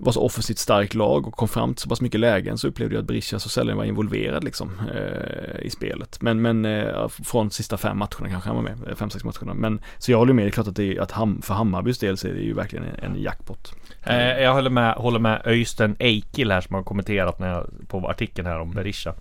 [0.00, 2.94] var så offensivt starkt lag och kom fram till så pass mycket lägen så upplevde
[2.94, 6.22] jag att Berisha så sällan var involverad liksom eh, i spelet.
[6.22, 9.54] Men, men eh, från sista fem matcherna kanske han var med, eh, fem, sex matcherna.
[9.54, 11.98] Men så jag håller med, det är klart att, det är, att ham, för Hammarbys
[11.98, 13.72] del så är det ju verkligen en, en jackpot.
[14.02, 18.08] Eh, jag håller med, håller med Öystein Eikil här som har kommenterat när jag, på
[18.08, 19.14] artikeln här om Berisha.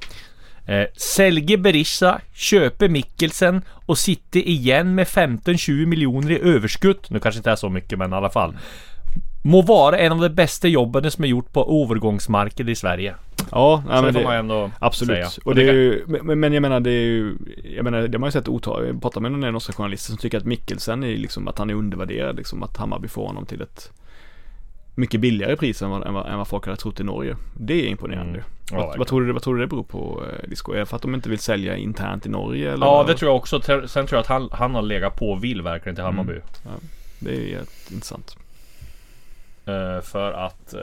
[0.65, 7.09] Eh, säljer Berisha, köper Mikkelsen och sitter igen med 15-20 miljoner i överskott.
[7.09, 8.57] Nu kanske inte är så mycket men i alla fall.
[9.41, 13.15] Må vara en av de bästa jobben som är gjort på övergångsmarknaden i Sverige.
[13.51, 15.15] Ja, så det får man ändå absolut.
[15.15, 15.43] säga.
[15.45, 17.37] Och det är ju, men, men jag menar det är ju,
[17.75, 20.17] jag menar det har man ju sett otal, jag pratar med några norska journalister som
[20.17, 23.61] tycker att Mikkelsen är liksom att han är undervärderad liksom, att Hammarby får honom till
[23.61, 23.91] ett
[24.95, 27.35] mycket billigare pris än vad, än vad, än vad folk hade trott i Norge.
[27.53, 28.39] Det är imponerande.
[28.39, 28.43] Mm.
[28.71, 30.73] Ja, vad, vad, tror du, vad tror du det beror på eh, Disco?
[30.73, 32.73] Är det för att de inte vill sälja internt i Norge?
[32.73, 33.61] Eller Ja det tror jag också.
[33.61, 36.31] Sen tror jag att han, han har legat på och vill verkligen till Hammarby.
[36.31, 36.43] Mm.
[36.63, 36.71] Ja,
[37.19, 37.59] det är
[37.91, 38.37] intressant.
[39.69, 40.79] Eh, för att, eh,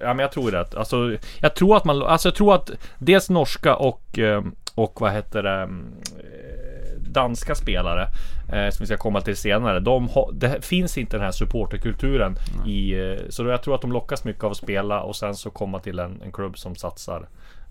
[0.00, 0.74] ja men jag tror det.
[0.76, 4.42] Alltså, jag tror att man, alltså jag tror att dels norska och, eh,
[4.74, 8.08] och vad heter det, mm, eh, danska spelare
[8.48, 9.80] som vi ska komma till senare.
[9.80, 13.92] De har, det finns inte den här supporterkulturen i, eh, så jag tror att de
[13.92, 17.26] lockas mycket av att spela och sen så komma till en, en klubb som satsar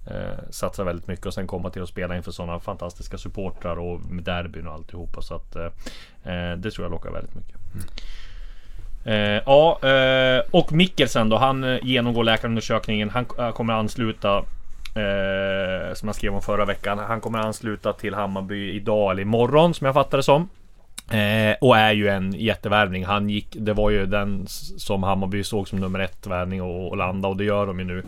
[0.08, 4.02] Eh, satsar väldigt mycket och sen komma till att spela inför sådana fantastiska supportrar och
[4.02, 5.22] med derbyn och alltihopa.
[5.22, 7.56] Så att eh, det tror jag lockar väldigt mycket.
[7.56, 7.82] Eh,
[9.46, 11.38] ja, eh, och Mikkelsen då.
[11.38, 13.10] Han eh, genomgår läkarundersökningen.
[13.10, 14.38] Han eh, kommer ansluta
[14.96, 17.00] eh, som jag skrev om förra veckan.
[17.00, 20.50] Han kommer ansluta till Hammarby idag eller imorgon som jag fattar det som.
[21.12, 23.06] Eh, och är ju en jättevärvning.
[23.06, 24.46] Han gick, det var ju den
[24.78, 27.86] som Hammarby såg som nummer ett värvning och, och landa och det gör de ju
[27.86, 28.04] nu.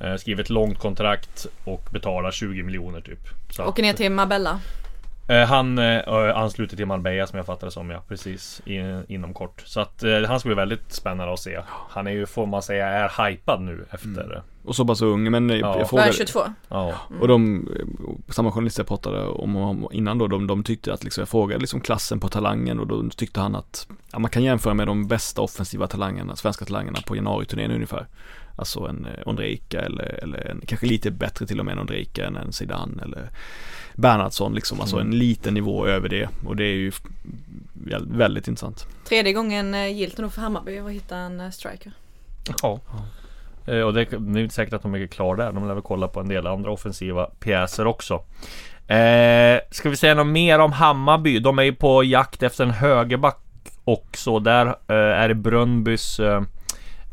[0.00, 3.28] Eh, skriver ett långt kontrakt och betalar 20 miljoner typ.
[3.50, 4.60] Så Åker ner till Marbella.
[5.30, 8.62] Eh, han eh, ansluter till Marbella som jag fattar det som ja, precis
[9.08, 9.62] inom kort.
[9.66, 11.60] Så att eh, han ska bli väldigt spännande att se.
[11.66, 14.24] Han är ju, får man säga, är hypad nu efter.
[14.24, 14.42] mm.
[14.64, 15.78] Och så pass ung, men eh, Ja.
[15.78, 16.40] jag frågade 22?
[16.68, 16.94] Ja.
[17.20, 21.22] Och de, eh, samma journalister jag pratade om, innan då, de, de tyckte att liksom,
[21.22, 24.74] jag frågade liksom klassen på talangen och då tyckte han att ja, man kan jämföra
[24.74, 28.06] med de bästa offensiva talangerna, svenska talangerna på januariturnén ungefär.
[28.56, 32.26] Alltså en eh, Ondrejka eller, eller en, kanske lite bättre till och med en Ondrejka
[32.26, 33.30] än en Zidane eller
[33.94, 36.92] Bernhardsson liksom, alltså en liten nivå över det och det är ju
[38.00, 38.86] väldigt intressant.
[39.04, 41.92] Tredje gången eh, gillt nog för Hammarby att hitta en eh, striker.
[42.62, 42.80] ja.
[43.70, 45.52] Eh, och det, det är inte säkert att de är klara där.
[45.52, 48.14] De lär väl kolla på en del andra offensiva pjäser också.
[48.86, 51.38] Eh, ska vi säga något mer om Hammarby?
[51.38, 53.38] De är ju på jakt efter en högerback
[53.84, 54.38] också.
[54.38, 56.42] Där eh, är det Brönnbys eh,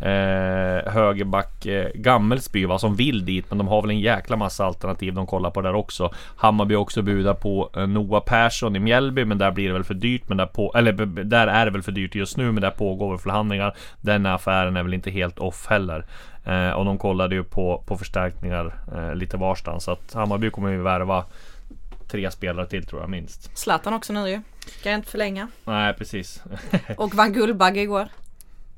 [0.02, 3.46] eh, högerback eh, Gammelsby va, som vill dit.
[3.50, 6.14] Men de har väl en jäkla massa alternativ de kollar på där också.
[6.36, 9.26] Hammarby har också budat på eh, Noah Persson i Mjällby.
[9.26, 10.24] Men där blir det väl för dyrt.
[10.28, 10.94] Men där, på, eller,
[11.24, 12.52] där är det väl för dyrt just nu.
[12.52, 13.76] Men där pågår väl förhandlingar.
[14.02, 16.06] Den affären är väl inte helt off heller.
[16.48, 19.84] Eh, och de kollade ju på, på förstärkningar eh, lite varstans.
[19.84, 21.26] Så att Hammarby kommer ju värva
[22.08, 23.58] tre spelare till tror jag minst.
[23.58, 24.42] Zlatan också nu ju.
[24.84, 25.48] Kan jag inte förlänga.
[25.66, 26.44] Nej precis.
[26.98, 28.08] Och vann Guldbagge igår.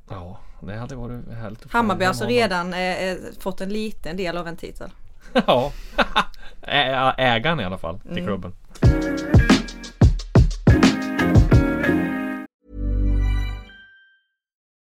[0.09, 1.71] ja, det hade varit härligt.
[1.71, 4.89] Hammarby har alltså redan eh, eh, fått en liten del av en titel.
[5.47, 5.71] Ja.
[7.17, 8.53] Ägaren i alla fall till klubben.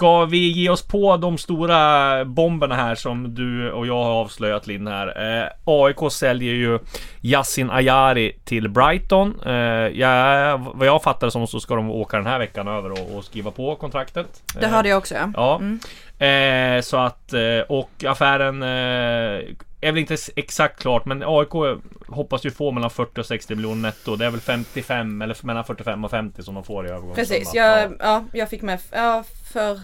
[0.00, 4.66] Ska vi ge oss på de stora bomberna här som du och jag har avslöjat
[4.66, 5.40] Linn här.
[5.42, 6.78] Eh, AIK säljer ju
[7.20, 9.40] Yassin Ayari till Brighton.
[9.46, 9.52] Eh,
[10.00, 13.16] ja, vad jag fattar det som så ska de åka den här veckan över och,
[13.16, 14.42] och skriva på kontraktet.
[14.54, 15.30] Det Eh, hörde jag också ja.
[15.34, 16.26] Ja.
[16.26, 22.50] Eh, så att, eh, och affären är väl inte exakt klart men AIK hoppas ju
[22.50, 24.16] få mellan 40 och 60 miljoner netto.
[24.16, 27.14] Det är väl 55 eller mellan 45 och 50 som de får i övergångssumma.
[27.14, 29.80] Precis, jag, ja, jag fick med, ja för,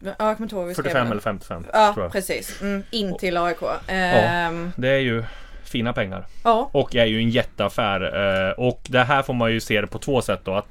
[0.00, 1.10] ja, jag kommer inte ihåg vad vi skrev 45 nu.
[1.10, 3.62] eller 55 Ja precis, mm, in till AIK.
[3.86, 5.24] Ehm, Det är ju
[5.68, 6.26] fina pengar.
[6.44, 6.70] Ja.
[6.72, 8.00] Och är ju en jätteaffär.
[8.48, 10.54] eh, Och det här får man ju se det på två sätt då.
[10.54, 10.66] Att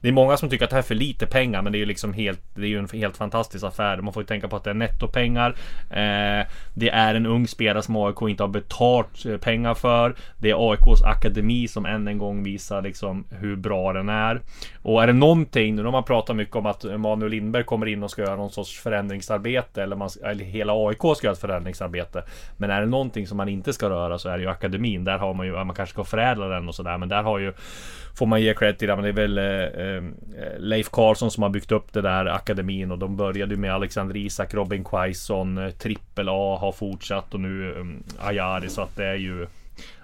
[0.00, 1.62] det är många som tycker att det här är för lite pengar.
[1.62, 3.96] Men det är ju liksom helt Det är ju en helt fantastisk affär.
[3.96, 5.50] Man får ju tänka på att det är nettopengar.
[5.90, 10.14] Eh, Det är en ung spelare som AIK inte har betalt eh, pengar för.
[10.38, 14.40] Det är AIKs akademi som än en gång visar liksom hur bra den är.
[14.82, 18.02] Och är det någonting, nu har man pratat mycket om att Manuel Lindberg kommer in
[18.02, 19.82] och ska göra någon sorts förändringsarbete.
[19.82, 22.22] Eller, man, eller hela AIK ska göra ett förändringsarbete.
[22.56, 25.04] Men är det någonting som man inte ska röra så är det ju akademin.
[25.04, 26.98] Där har man ju, man kanske ska förädla den och sådär.
[26.98, 27.52] Men där har ju
[28.18, 30.02] Får man ge cred till det, men det är väl eh, eh,
[30.58, 34.16] Leif Karlsson som har byggt upp det där akademin och de började ju med Alexander
[34.16, 39.06] Isak, Robin Quaison, eh, Trippel A har fortsatt och nu um, Ayari så att det
[39.06, 39.46] är ju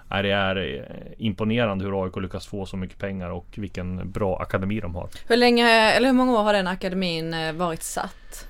[0.09, 0.81] är det är eh,
[1.17, 5.09] imponerande hur AIK lyckas få så mycket pengar och vilken bra akademi de har.
[5.27, 8.47] Hur länge, eller hur många år har den akademin varit satt?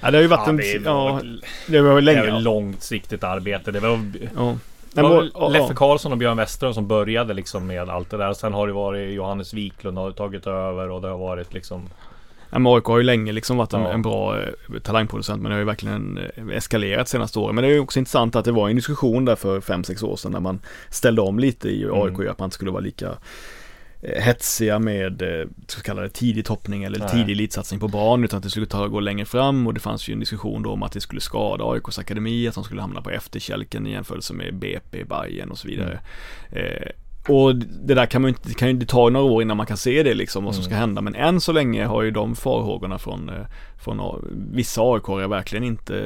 [0.00, 0.56] Ja, det har ju varit en...
[0.56, 1.22] det Ja, var,
[1.66, 2.20] det var det länge.
[2.22, 2.36] är ja.
[2.36, 3.70] ett långsiktigt arbete.
[3.72, 4.00] Det var,
[4.36, 4.56] Ja.
[4.94, 5.74] Det var väl Leffe.
[5.74, 8.32] Karlsson och Björn Westerholm som började liksom med allt det där.
[8.32, 11.88] Sen har det varit Johannes Wiklund har tagit över och det har varit liksom
[12.50, 13.88] Ja, men AIK har ju länge liksom varit en, Ja.
[13.92, 14.48] en bra eh,
[14.82, 17.54] talangproducent men det har ju verkligen eh, eskalerat senaste åren.
[17.54, 20.16] Men det är ju också intressant att det var en diskussion där för 5-6 år
[20.16, 22.30] sedan när man ställde om lite i AIK Mm.
[22.30, 23.10] att man inte skulle vara lika
[24.02, 27.08] hetsiga med eh, så kallade tidig toppning eller Nej.
[27.10, 30.08] tidig elitsatsning på barn utan att det skulle ta gå längre fram och det fanns
[30.08, 33.02] ju en diskussion då om att det skulle skada AIKs akademi, att de skulle hamna
[33.02, 36.00] på efterkälken i jämförelse med BP, Bayern och så vidare.
[36.50, 36.90] Eh,
[37.28, 39.56] och det där kan man ju inte, det kan ju det ta några år innan
[39.56, 42.10] man kan se det liksom vad som ska hända men än så länge har ju
[42.10, 43.46] de farhågorna från, eh,
[43.78, 45.98] från vissa aik verkligen inte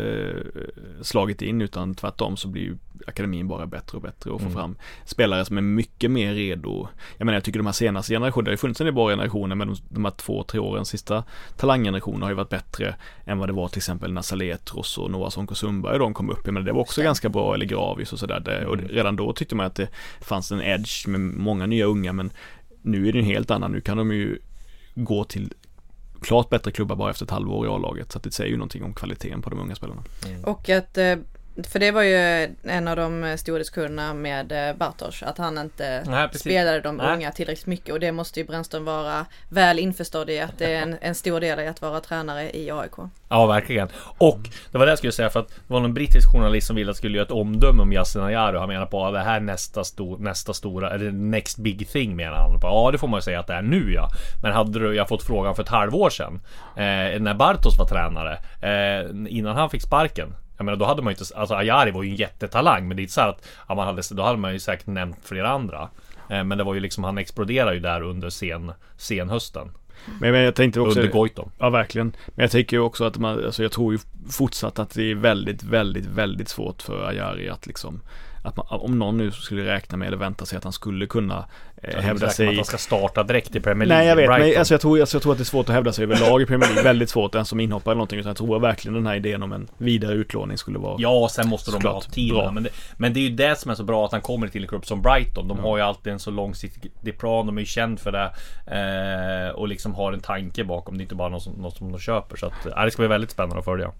[0.54, 2.76] eh, slagit in utan tvärtom så blir ju
[3.06, 6.88] akademin bara bättre och bättre och får fram spelare som är mycket mer redo.
[7.18, 9.08] Jag menar jag tycker de här senaste generationerna, det har ju funnits en del bra
[9.08, 11.24] generationer men de, de här två, tre åren sista
[11.56, 15.30] talanggenerationerna har ju varit bättre än vad det var till exempel när Saletros och Noah
[15.30, 16.46] Sonko Sundberg de kom upp.
[16.46, 18.66] Menar det var också ganska bra, eller Gravis och sådär.
[18.66, 19.88] Och redan då tyckte man att det
[20.20, 22.30] fanns en edge med många nya unga men
[22.82, 23.72] nu är det en helt annan.
[23.72, 24.38] Nu kan de ju
[24.94, 25.52] gå till
[26.20, 28.12] klart bättre klubbar bara efter ett halvår i A-laget.
[28.12, 30.02] Så att det säger ju någonting om kvaliteten på de unga spelarna.
[30.42, 31.16] Och att, eh,
[31.64, 36.02] för det var ju en av de stora diskussionerna med eh, Bartosz, att han inte
[36.06, 37.14] Nej, spelade de Nej.
[37.14, 40.82] unga tillräckligt mycket och det måste ju Brännström vara väl införstådd i att det är
[40.82, 42.92] en, en stor del i att vara tränare i AIK.
[43.28, 43.88] Ja, verkligen.
[44.18, 44.38] Och
[44.72, 46.86] det var det jag skulle säga för att det var någon brittisk journalist som ville
[46.90, 48.58] att jag skulle göra ett omdöme om Yasin Ayari.
[48.58, 52.16] Han menar på att det här är nästa, sto- nästa stora, eller next big thing
[52.16, 52.60] menar han.
[52.60, 54.08] På, ja, det får man ju säga att det är nu ja.
[54.42, 56.40] Men hade du, jag fått frågan för ett halvår sedan,
[56.76, 60.34] eh, när Bartos var tränare, eh, innan han fick sparken.
[60.56, 63.00] Jag menar då hade man ju inte, alltså Ayari var ju en jättetalang men det
[63.00, 65.48] är inte så här att ja, man hade, då hade man ju säkert nämnt flera
[65.48, 65.88] andra.
[66.30, 69.70] Eh, men det var ju liksom, han exploderade ju där under sen, senhösten.
[70.20, 71.50] Men, men jag tänkte också Under Goitom.
[71.58, 72.12] Ja verkligen.
[72.26, 73.98] Men jag tänker ju också att man, alltså jag tror ju
[74.30, 78.00] fortsatt att det är väldigt, väldigt, väldigt svårt för Ayari att liksom
[78.46, 81.44] att man, om någon nu skulle räkna med eller vänta sig att han skulle kunna
[81.82, 83.98] eh, hävda sig att han ska starta direkt i Premier League.
[84.00, 84.48] Nej jag vet, Brighton.
[84.48, 86.42] men alltså jag, tror, alltså jag tror att det är svårt att hävda sig överlag
[86.42, 86.82] i Premier League.
[86.84, 88.18] Väldigt svårt, ens som inhoppare eller någonting.
[88.18, 91.48] Utan jag tror verkligen den här idén om en vidare utlåning skulle vara Ja, sen
[91.48, 92.32] måste de ha Såklart, tid.
[92.32, 92.50] bra.
[92.52, 94.62] Men det, men det är ju det som är så bra att han kommer till
[94.62, 95.48] en klubb som Brighton.
[95.48, 97.46] De har ju alltid en så långsiktig plan.
[97.46, 98.30] De är ju känd för det.
[98.66, 100.96] Eh, och liksom har en tanke bakom.
[100.98, 102.36] Det är inte bara något som, något som de köper.
[102.36, 103.90] Så att, eh, det ska bli väldigt spännande att följa.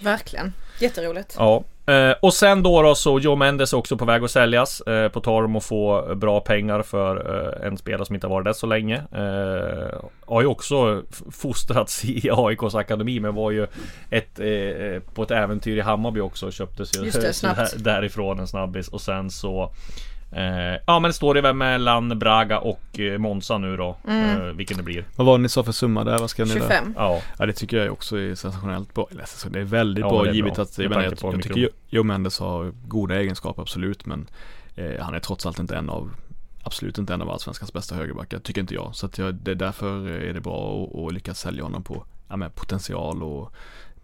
[0.00, 1.34] Verkligen, jätteroligt.
[1.38, 1.64] Ja.
[1.86, 4.80] Eh, och sen då, då så Joe Mendes är också på väg att säljas.
[4.80, 7.16] Eh, på tal om att få bra pengar för
[7.62, 8.96] eh, en spelare som inte har varit där så länge.
[8.96, 13.66] Eh, har ju också fostrats i AIKs akademi men var ju
[14.10, 18.38] ett, eh, på ett äventyr i Hammarby också och köptes ju Just det, där- därifrån
[18.38, 19.72] en snabbis och sen så
[20.36, 24.40] eh, Ja men det står det väl mellan Braga och eh, Monza nu då Mm.
[24.40, 26.18] eh, Vilken det blir Vad var det ni sa för summa där?
[26.18, 26.60] Vad ska ni där?
[26.60, 26.94] 25.
[26.96, 29.08] Ja Ja det tycker jag också är sensationellt bra.
[29.20, 30.62] Alltså, Det är väldigt Ja, bra är givet bra.
[30.62, 34.26] att jag, menar, jag, jag tycker Joe Mendes har goda egenskaper absolut men
[34.76, 36.10] eh, han är trots allt inte en av
[36.66, 38.90] Absolut inte en av allsvenskans bästa högerbackar, tycker inte jag.
[38.94, 42.04] Så att jag, det är därför är det bra att, att lyckas sälja honom på
[42.28, 43.52] ja, men potential och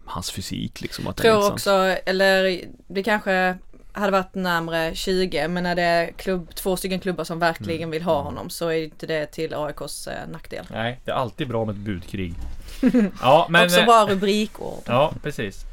[0.05, 1.07] hans fysik liksom.
[1.07, 1.71] Att Tror också,
[2.05, 3.57] eller det kanske
[3.93, 7.91] hade varit närmare 20 men när det är klubb, två stycken klubbar som verkligen Mm.
[7.91, 10.65] vill ha honom så är inte det till AIKs eh, nackdel.
[10.71, 12.33] Nej det är alltid bra med ett budkrig
[13.21, 14.83] Ja men också eh, bra rubrikord.
[14.85, 15.65] Ja, precis.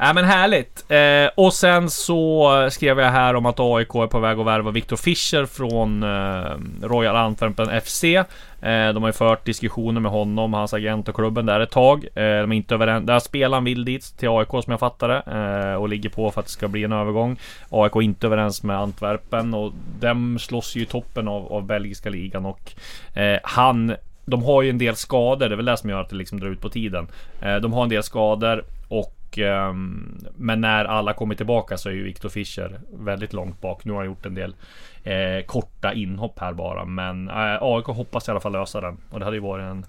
[0.00, 0.84] Ja men härligt.
[0.88, 4.70] Eh, och sen så skrev jag här om att AIK är på väg att värva
[4.70, 8.04] Viktor Fischer från eh, Royal Antwerpen FC.
[8.04, 8.24] Eh,
[8.94, 12.04] de har ju fört diskussioner med honom, hans agent och klubben där ett tag.
[12.04, 13.06] Eh, de är inte överens.
[13.06, 15.22] Där spelaren vill dit till AIK som jag fattar det.
[15.72, 17.36] Eh, och ligger på för att det ska bli en övergång.
[17.70, 22.10] AIK är inte överens med Antwerpen och de slåss ju i toppen av, av belgiska
[22.10, 22.72] ligan och
[23.14, 26.10] eh, han de har ju en del skador, det är väl det som gör att
[26.10, 27.08] det liksom drar ut på tiden.
[27.42, 31.88] Eh, de har en del skador och och um, Men när alla kommer tillbaka så
[31.88, 33.84] är ju Viktor Fischer väldigt långt bak.
[33.84, 34.54] Nu har han gjort en del
[35.04, 36.84] eh, korta inhopp här bara.
[36.84, 38.96] Men eh, AIK hoppas i alla fall lösa den.
[39.10, 39.86] Och det hade ju varit en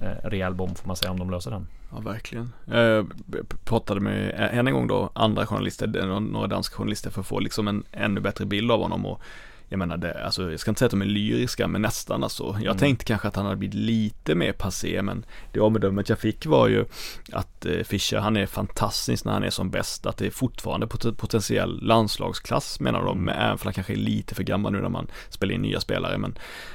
[0.00, 1.66] eh, rejäl bomb får man säga om de löser den.
[1.94, 2.52] Ja, verkligen.
[2.72, 3.06] Eh, Jag
[3.64, 7.26] pratade med, eh, än en gång då, andra journalister, eh, några danska journalister för att
[7.26, 9.20] få liksom en ännu bättre bild av honom och
[9.72, 12.44] jag menar det, alltså jag ska inte säga att de är lyriska men nästan alltså.
[12.44, 12.76] Jag mm.
[12.76, 16.68] tänkte kanske att han hade blivit lite mer passé men det omdömet jag fick var
[16.68, 16.84] ju
[17.32, 20.06] att eh, Fischer han är fantastisk när han är som bäst.
[20.06, 23.34] Att det är fortfarande pot potentiell landslagsklass menar de, mm.
[23.38, 26.18] även för han kanske är lite för gammal nu när man spelar in nya spelare.
[26.18, 26.34] Men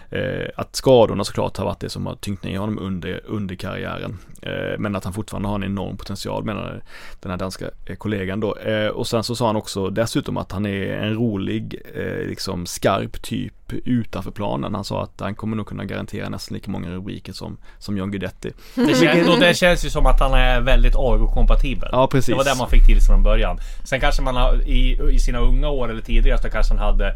[0.10, 4.18] eh, att skadorna såklart har varit det som har tyngt ner honom under, under karriären.
[4.42, 6.84] Eh, men att han fortfarande har en enorm potential menar
[7.20, 8.56] den här danska eh, kollegan då.
[8.56, 12.66] Eh, och sen så sa han också dessutom att han är en rolig, eh, liksom
[12.88, 13.54] skarp typ
[13.86, 14.76] utanför planen.
[14.76, 18.12] Han sa att han kommer nog kunna garantera nästan lika många rubriker som, som John
[18.12, 18.52] Guidetti.
[18.76, 21.90] Det känns, och det känns ju som att han är väldigt AIK-kompatibel.
[21.92, 22.28] Ja, precis.
[22.28, 23.60] Det var det man fick till från början.
[23.84, 27.14] Sen kanske man har, i, i sina unga år eller tidigare så kanske han hade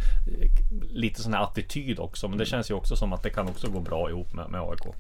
[0.89, 2.27] lite sån här attityd också.
[2.27, 4.62] Men det känns ju också som att det kan också gå bra ihop med, med
[4.62, 4.95] AIK.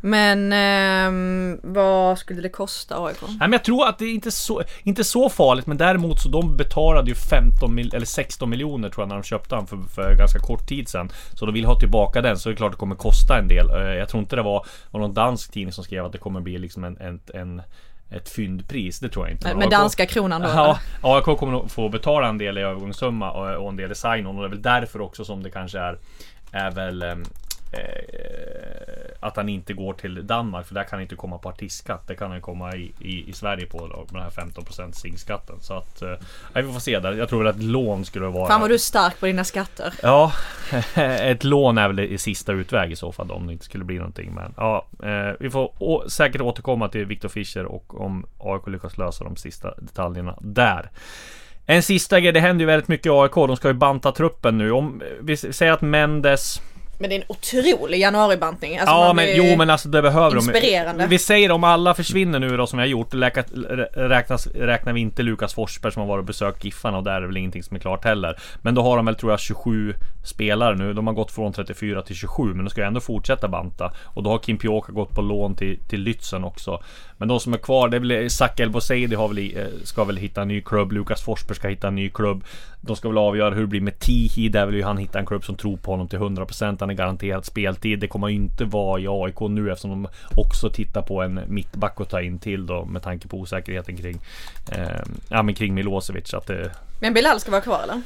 [0.00, 3.16] Men eh, vad skulle det kosta AIK?
[3.22, 6.28] Nej, men jag tror att det är inte så, inte så farligt men däremot så
[6.28, 9.76] de betalade ju 15 mil, eller 16 miljoner tror jag när de köpte han för,
[9.76, 11.12] för ganska kort tid sedan.
[11.34, 13.70] Så de vill ha tillbaka den så det är klart det kommer kosta en del.
[13.70, 16.40] Eh, jag tror inte det var, var någon dansk tidning som skrev att det kommer
[16.40, 17.62] bli liksom en, en, en
[18.12, 19.48] ett fyndpris, det tror jag inte.
[19.48, 20.48] Med, med danska kronan då?
[20.48, 23.94] Ja, AIK kommer nog få betala en del i övergångssumma och, och en del i
[23.94, 25.98] sign-on och det är väl därför också som det kanske är
[26.52, 27.24] är väl ehm,
[27.72, 32.08] eh, att han inte går till Danmark för där kan han inte komma på artistskatt.
[32.08, 35.56] Det kan han komma i, i, i Sverige på då, med den här 15% SINK-skatten.
[35.60, 36.14] Så att eh,
[36.54, 37.12] vi får se där.
[37.12, 38.48] Jag tror väl att lån skulle vara...
[38.48, 39.94] Fan vad du är stark på dina skatter.
[40.02, 40.32] Ja,
[40.94, 43.96] ett lån är väl i sista utväg i så fall om det inte skulle bli
[43.96, 44.34] någonting.
[44.34, 48.98] Men ja, eh, vi får å, säkert återkomma till Viktor Fischer och om AIK lyckas
[48.98, 50.90] lösa de sista detaljerna där.
[51.66, 53.34] En sista grej, det händer ju väldigt mycket i AIK.
[53.34, 54.72] De ska ju banta truppen nu.
[54.72, 56.62] Om vi säger att Mendes
[57.00, 58.78] men det är en otrolig januaribantning.
[58.78, 61.04] Alltså ja men jo men alltså det behöver inspirerande.
[61.04, 61.08] de.
[61.08, 63.14] Vi säger om alla försvinner nu då som har gjort.
[63.94, 67.20] räknas, räknar vi inte Lukas Forsberg som har varit och besökt Giffarna och där är
[67.20, 68.38] det väl ingenting som är klart heller.
[68.62, 70.92] Men då har de väl tror jag 27 spelare nu.
[70.92, 73.92] De har gått från 34 till 27 men de ska ändå fortsätta banta.
[74.04, 76.82] Och då har Kim Pioka gått på lån till, till Lützen också.
[77.16, 80.04] Men de som är kvar, det är väl Zac El Boseidi har väl, eh, ska
[80.04, 80.92] väl hitta en ny klubb.
[80.92, 82.44] Lukas Forsberg ska hitta en ny klubb.
[82.80, 84.48] De ska väl avgöra hur det blir med Tihi.
[84.48, 86.76] Där vill ju han hitta en klubb som tror på honom till 100%.
[86.80, 87.98] Han är garanterat speltid.
[87.98, 92.10] Det kommer inte vara i AIK nu eftersom de också tittar på en mittback att
[92.10, 94.20] ta in till då med tanke på osäkerheten kring
[94.72, 96.34] eh, Ja men kring Milosevic.
[96.34, 96.70] Att det...
[97.00, 98.02] Men Bilal ska vara kvar eller?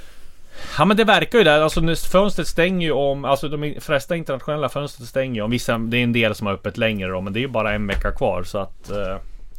[0.78, 1.60] Ja men det verkar ju där.
[1.60, 5.50] Alltså fönstret stänger ju om, alltså de flesta internationella fönstret stänger ju om.
[5.50, 7.74] Vissa, det är en del som har öppet längre då, men det är ju bara
[7.74, 9.16] en vecka kvar så att eh,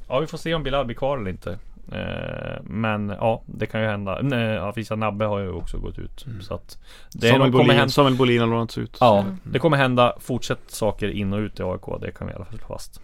[0.08, 1.58] Ja vi får se om Bilal blir kvar eller inte.
[1.92, 4.20] Eh, men ja, det kan ju hända.
[4.22, 6.26] Nej, ja, Nabbe har ju också gått ut.
[6.26, 6.42] Mm.
[6.42, 6.78] Så att
[7.14, 7.90] det Samuel, Bolin, hända...
[7.90, 8.98] Samuel Bolin har lånats ut.
[9.00, 9.38] Ja, mm.
[9.44, 12.02] det kommer hända fortsätt saker in och ut i AIK.
[12.02, 13.02] Det kan vi i alla fall slå fast.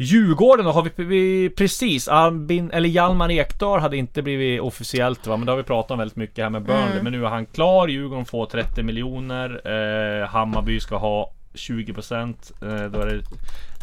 [0.00, 5.36] Djurgården då har vi, vi precis, Albin, eller Hjalmar Ekdal hade inte blivit officiellt va,
[5.36, 6.92] men det har vi pratat om väldigt mycket här med Burnley.
[6.92, 7.04] Mm.
[7.04, 12.90] Men nu är han klar, Djurgården får 30 miljoner, eh, Hammarby ska ha 20% eh,
[12.90, 13.24] Då är det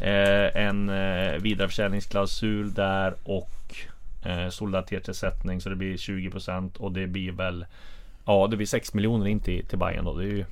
[0.02, 3.76] eh, en eh, vidareförsäljningsklausul där och
[4.26, 7.66] eh, solidaritetsersättning så det blir 20% och det blir väl
[8.26, 10.14] Ja det blir 6 miljoner in till, till Bayern då.
[10.14, 10.46] Det är ju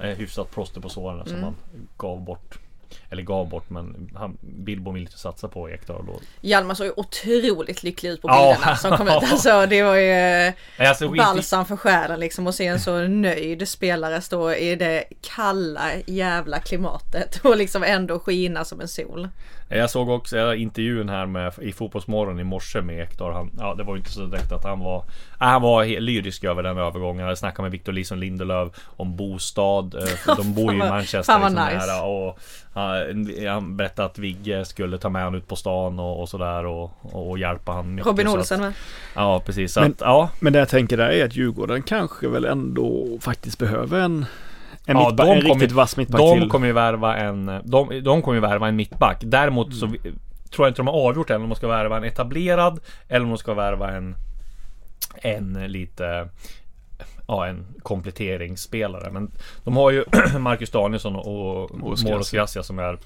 [0.00, 1.28] eh, hyfsat plåster på såren mm.
[1.28, 1.54] som man
[1.96, 2.58] gav bort
[3.10, 6.20] eller gav bort men han, Bilbo vill inte satsa på Ekdal då.
[6.40, 9.14] Hjalmar såg ju otroligt lycklig ut på bilderna som kom ut.
[9.14, 14.20] Alltså det var ju alltså, balsam för själen liksom att se en så nöjd spelare
[14.20, 19.28] stå i det kalla jävla klimatet och liksom ändå skina som en sol.
[19.74, 23.32] Jag såg också intervjun här med i Fotbollsmorgon i morse med Ekdal.
[23.32, 25.04] Han, ja, det var ju inte så direkt att han var
[25.38, 27.26] Han var lyrisk över den övergången.
[27.26, 29.94] Jag snackade med Victor Lison Lindelöf om bostad.
[29.94, 31.32] Eh, de bor ju i Manchester.
[31.32, 32.00] Fan liksom nice.
[32.00, 32.38] och
[33.48, 36.90] han berättade att Vigge skulle ta med honom ut på stan och, och sådär och,
[37.02, 38.72] och hjälpa honom mycket, Robin Olsen med.
[39.14, 39.76] Ja precis.
[39.76, 40.30] Men, att, ja.
[40.40, 44.26] men det jag tänker där är att Djurgården kanske väl ändå faktiskt behöver en
[44.86, 46.48] en, ja, mittback, en riktigt vass mittback de till.
[46.48, 49.18] kommer ju värva en de, de kommer ju värva en mittback.
[49.20, 49.78] Däremot mm.
[49.78, 49.86] så
[50.50, 53.28] Tror jag inte de har avgjort än om de ska värva en etablerad Eller om
[53.28, 54.14] de ska värva en
[55.14, 56.28] En lite
[57.26, 59.10] Ja en kompletteringsspelare.
[59.10, 59.30] Men
[59.64, 60.04] de har ju
[60.38, 62.98] Marcus Danielsson och Moros Gracia som är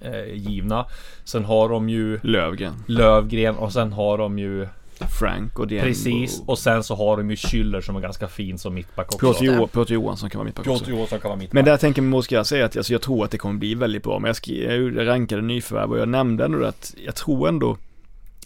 [0.00, 0.86] eh, Givna.
[1.24, 2.84] Sen har de ju Lövgren.
[2.86, 4.68] Lövgren och sen har de ju
[5.08, 5.86] Frank och Diembo.
[5.86, 9.18] Precis, och sen så har de ju Schüller som är ganska fin som mittback också.
[9.18, 10.90] Piotr, jo, Piotr Johansson kan vara mittback också.
[10.90, 11.54] Johansson kan vara mittback.
[11.54, 14.18] Men jag tänker Mosquera är att alltså, jag tror att det kommer bli väldigt bra.
[14.18, 17.76] Men jag, skri- jag rankade nyförvärv och jag nämnde ändå att jag tror ändå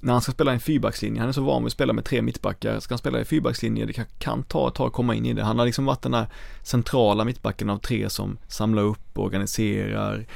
[0.01, 2.05] när han ska spela i en fyrbackslinje, han är så van vid att spela med
[2.05, 5.15] tre mittbackar, ska han spela i fyrbackslinje, det kan, kan ta ett tag att komma
[5.15, 5.43] in i det.
[5.43, 6.27] Han har liksom varit den här
[6.63, 10.27] centrala mittbacken av tre som samlar upp, organiserar,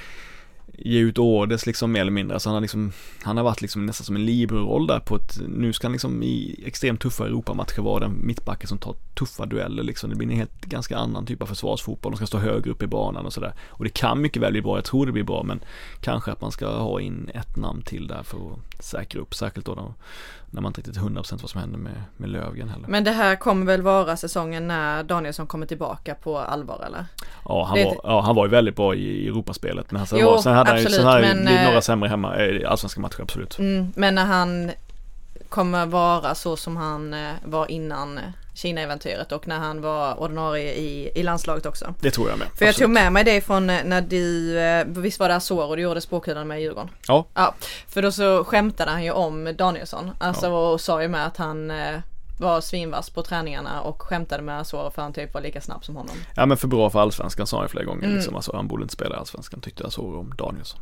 [0.84, 2.34] ge ut orders liksom mer eller mindre.
[2.34, 5.38] Alltså han har liksom, han har varit liksom nästan som en libero-roll där på ett,
[5.48, 9.82] nu ska han liksom i extremt tuffa Europamatcher vara den mittbacken som tar tuffa dueller
[9.82, 10.10] liksom.
[10.10, 12.12] Det blir en helt ganska annan typ av försvarsfotboll.
[12.12, 13.52] De ska stå högre upp i banan och sådär.
[13.68, 15.60] Och det kan mycket väl bli bra, jag tror det blir bra men
[16.00, 19.66] kanske att man ska ha in ett namn till där för att säkra upp, särskilt
[19.66, 19.94] då, då
[20.52, 22.88] när man inte riktigt är 100% vad som händer med, med Lövgren heller.
[22.88, 27.04] Men det här kommer väl vara säsongen när Danielsson kommer tillbaka på allvar eller?
[27.44, 30.26] Ja, han, Det- var, ja, han var ju väldigt bra i Europaspelet men sen, Jo,
[30.30, 33.22] var, sen hade ju, absolut, sen ju men, eh, några sämre hemma, eh, allsvenska matcher
[33.22, 33.58] absolut.
[33.58, 34.70] Mm, men när han
[35.48, 38.20] kommer vara så som han eh, var innan
[38.54, 41.94] Kina-äventyret och när han var ordinarie i, i landslaget också.
[42.00, 42.48] Det tror jag med.
[42.56, 42.86] För jag absolut.
[42.86, 46.00] tog med mig det från eh, när du, visst var det Azor och du gjorde
[46.00, 46.90] spåkulan med Djurgården?
[47.06, 47.26] Ja.
[47.34, 47.54] Ja,
[47.88, 50.10] för då så skämtade han ju om Danielsson.
[50.18, 51.72] Alltså och sa ju med att han
[52.40, 55.96] var svinvass på träningarna och skämtade med Azor för han typ var lika snabb som
[55.96, 56.16] honom.
[56.36, 58.14] Ja men för bra för allsvenskan sa han ju flera gånger Mm.
[58.16, 58.36] liksom.
[58.36, 60.80] Alltså, han borde inte spela i allsvenskan tyckte jag så om Danielsson.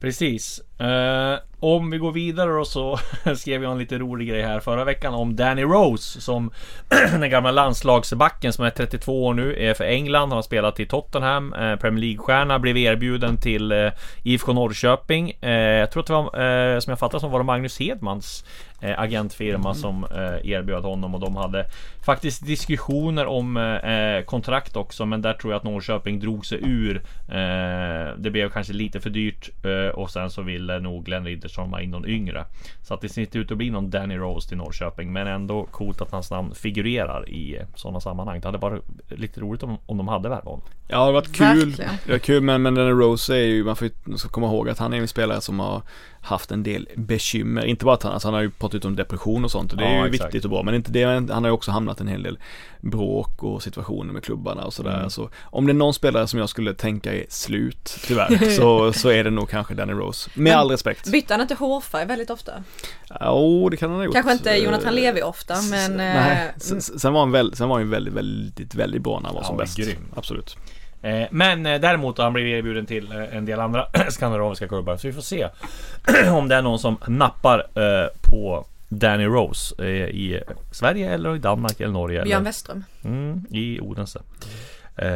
[0.00, 0.60] Precis.
[0.80, 2.98] Eh, om vi går vidare då så
[3.36, 6.50] skrev jag en lite rolig grej här förra veckan om Danny Rose som
[7.20, 10.28] den gamla landslagsbacken som är 32 år nu är för England.
[10.28, 13.88] Han har spelat i Tottenham, eh, Premier League-stjärna, blev erbjuden till eh,
[14.22, 15.30] IFK Norrköping.
[15.40, 18.44] Eh, jag tror att det var, eh, som jag fattar som var det Magnus Hedmans
[18.80, 21.66] eh, agentfirma som eh, erbjöd honom och de hade
[22.04, 26.96] faktiskt diskussioner om eh, kontrakt också men där tror jag att Norrköping drog sig ur.
[27.28, 31.70] Eh, det blev kanske lite för dyrt eh, och sen så ville nog Glenn Riddersson
[31.70, 32.44] ha in någon yngre.
[32.82, 35.66] Så att det ser inte ut att bli någon Danny Rose till Norrköping men ändå
[35.70, 38.40] coolt att hans namn figurerar i eh, sådana sammanhang.
[38.40, 40.62] Det hade varit lite roligt om, om de hade värvat honom.
[40.88, 41.68] Ja det har varit kul.
[41.68, 41.90] Verkligen.
[42.06, 44.68] Det var kul men, men den Rose är ju, man får ju ska komma ihåg
[44.68, 45.82] att han är en spelare som har
[46.26, 47.64] haft en del bekymmer.
[47.64, 49.84] Inte bara att han, alltså han har ju pratat om depression och sånt och det
[49.84, 50.24] är Ja, ju exakt.
[50.24, 50.62] viktigt och bra.
[50.62, 52.38] Men inte det, han har ju också hamnat en hel del
[52.80, 54.96] bråk och situationer med klubbarna och sådär.
[54.98, 55.10] Mm.
[55.10, 59.08] Så om det är någon spelare som jag skulle tänka är slut, tyvärr, så, så
[59.08, 60.30] är det nog kanske Danny Rose.
[60.34, 61.12] Med Men all respekt.
[61.12, 62.52] Bytte han inte hårfärg väldigt ofta?
[63.20, 64.14] Jo, det kan han ha gjort.
[64.14, 65.96] Kanske inte Eh, Jonathan Levi ofta men...
[65.96, 69.18] Nej, eh, sen, sen var han väl, sen var han ju väldigt, väldigt, väldigt bra
[69.20, 69.76] när han var Ja, som bäst.
[69.76, 69.96] grym.
[70.16, 70.56] Absolut.
[71.02, 74.96] Eh, Men eh, däremot har han blivit erbjuden till eh, en del andra skandinaviska klubbar.
[74.96, 75.48] Så vi får se
[76.30, 77.66] om det är någon som nappar
[78.30, 80.40] på Danny Rose i
[80.72, 82.22] Sverige eller i Danmark eller Norge.
[82.22, 82.84] Björn Westström.
[83.04, 84.18] mm, I Odense.
[84.96, 85.06] Eh,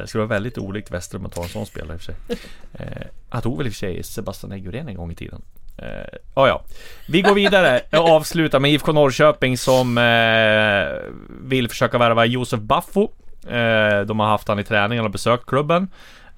[0.00, 2.14] det skulle vara väldigt olikt Westrum att ta en sån spelare i och för sig.
[2.78, 5.42] Eh, han tog väl i och för sig Sebastian Eggurén en gång i tiden.
[5.78, 6.62] Eh, ja, ja.
[7.08, 11.12] Vi går vidare och avslutar med IFK Norrköping som eh,
[11.48, 13.10] vill försöka värva Josef Baffo.
[13.50, 15.88] Eh, de har haft han i träningen och besökt klubben.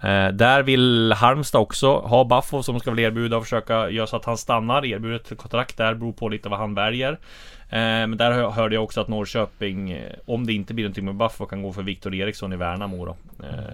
[0.01, 4.17] Eh, där vill Halmstad också ha Baffo som ska väl erbjuda och försöka göra så
[4.17, 4.85] att han stannar.
[4.85, 7.13] Erbjuder ett kontrakt där, beror på lite vad han väljer.
[7.69, 11.47] Eh, men där hörde jag också att Norrköping, om det inte blir någonting med Baffo,
[11.47, 13.17] kan gå för Viktor Eriksson i Värnamo då.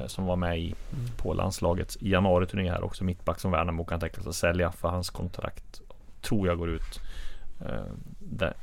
[0.07, 0.75] Som var med i,
[1.17, 3.05] på landslagets januari-turné här också.
[3.05, 5.81] Mittback som Värnamo kan tänka sig att sälja för hans kontrakt
[6.23, 7.01] tror jag går ut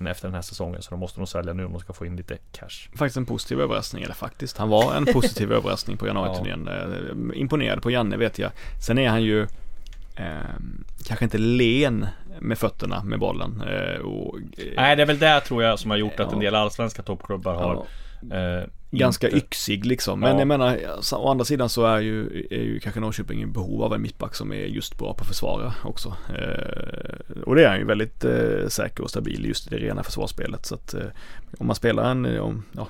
[0.10, 0.82] efter den här säsongen.
[0.82, 2.89] Så de måste nog sälja nu om de ska få in lite cash.
[2.95, 4.58] Faktiskt en positiv överraskning, eller faktiskt.
[4.58, 6.68] Han var en positiv överraskning på januariturnén.
[6.68, 8.52] Eh, Imponerad på Janne vet jag.
[8.86, 9.41] Sen är han ju
[10.16, 10.28] eh,
[11.06, 12.08] kanske inte len
[12.39, 13.62] med fötterna med bollen.
[13.62, 16.34] Eh, och, eh, Nej, det är väl det tror jag som har gjort att Ja.
[16.34, 17.86] en del allsvenska toppklubbar har
[18.30, 20.20] ja, eh, ganska inte- yxig liksom.
[20.20, 20.40] Men Ja.
[20.40, 20.80] jag menar,
[21.14, 24.36] å andra sidan så är ju, är ju kanske Norrköping i behov av en mittback
[24.36, 26.16] som är just bra på att försvara också.
[26.30, 30.04] Eh, och det är han ju väldigt eh, säker och stabil just i det rena
[30.04, 30.66] försvarsspelet.
[30.66, 31.02] Så att eh,
[31.58, 32.88] om man spelar en, om, ja,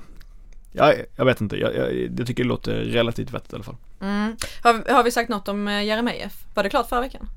[0.72, 3.76] ja, jag vet inte, jag, jag, jag tycker det låter relativt vettigt i alla fall.
[4.00, 4.36] Mm.
[4.62, 6.44] Har, har vi sagt något om eh, Jeremejeff?
[6.54, 7.28] Var det klart förra veckan?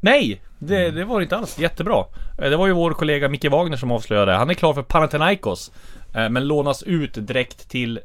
[0.00, 0.40] Nej!
[0.58, 2.04] Det, det var det inte alls jättebra.
[2.38, 4.32] Eh, Det var ju vår kollega Micke Wagner som avslöjade.
[4.32, 5.72] Han är klar för Panathinaikos.
[6.16, 8.00] Eh, Men lånas ut direkt till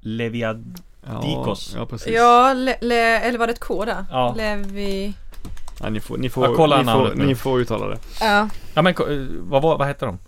[0.00, 0.80] Leviad...
[1.06, 1.56] Ja.
[1.76, 2.12] Ja, precis.
[2.14, 4.04] Ja, le, le, eller var det ett K där?
[4.10, 4.34] Ja.
[4.36, 5.12] Levi...
[5.82, 7.98] Ja, ni får, ni får, Ja, kolla ni, får, ni får uttala det.
[8.20, 8.48] Ja.
[8.74, 10.18] Ja men eh, vad, var, vad hette de?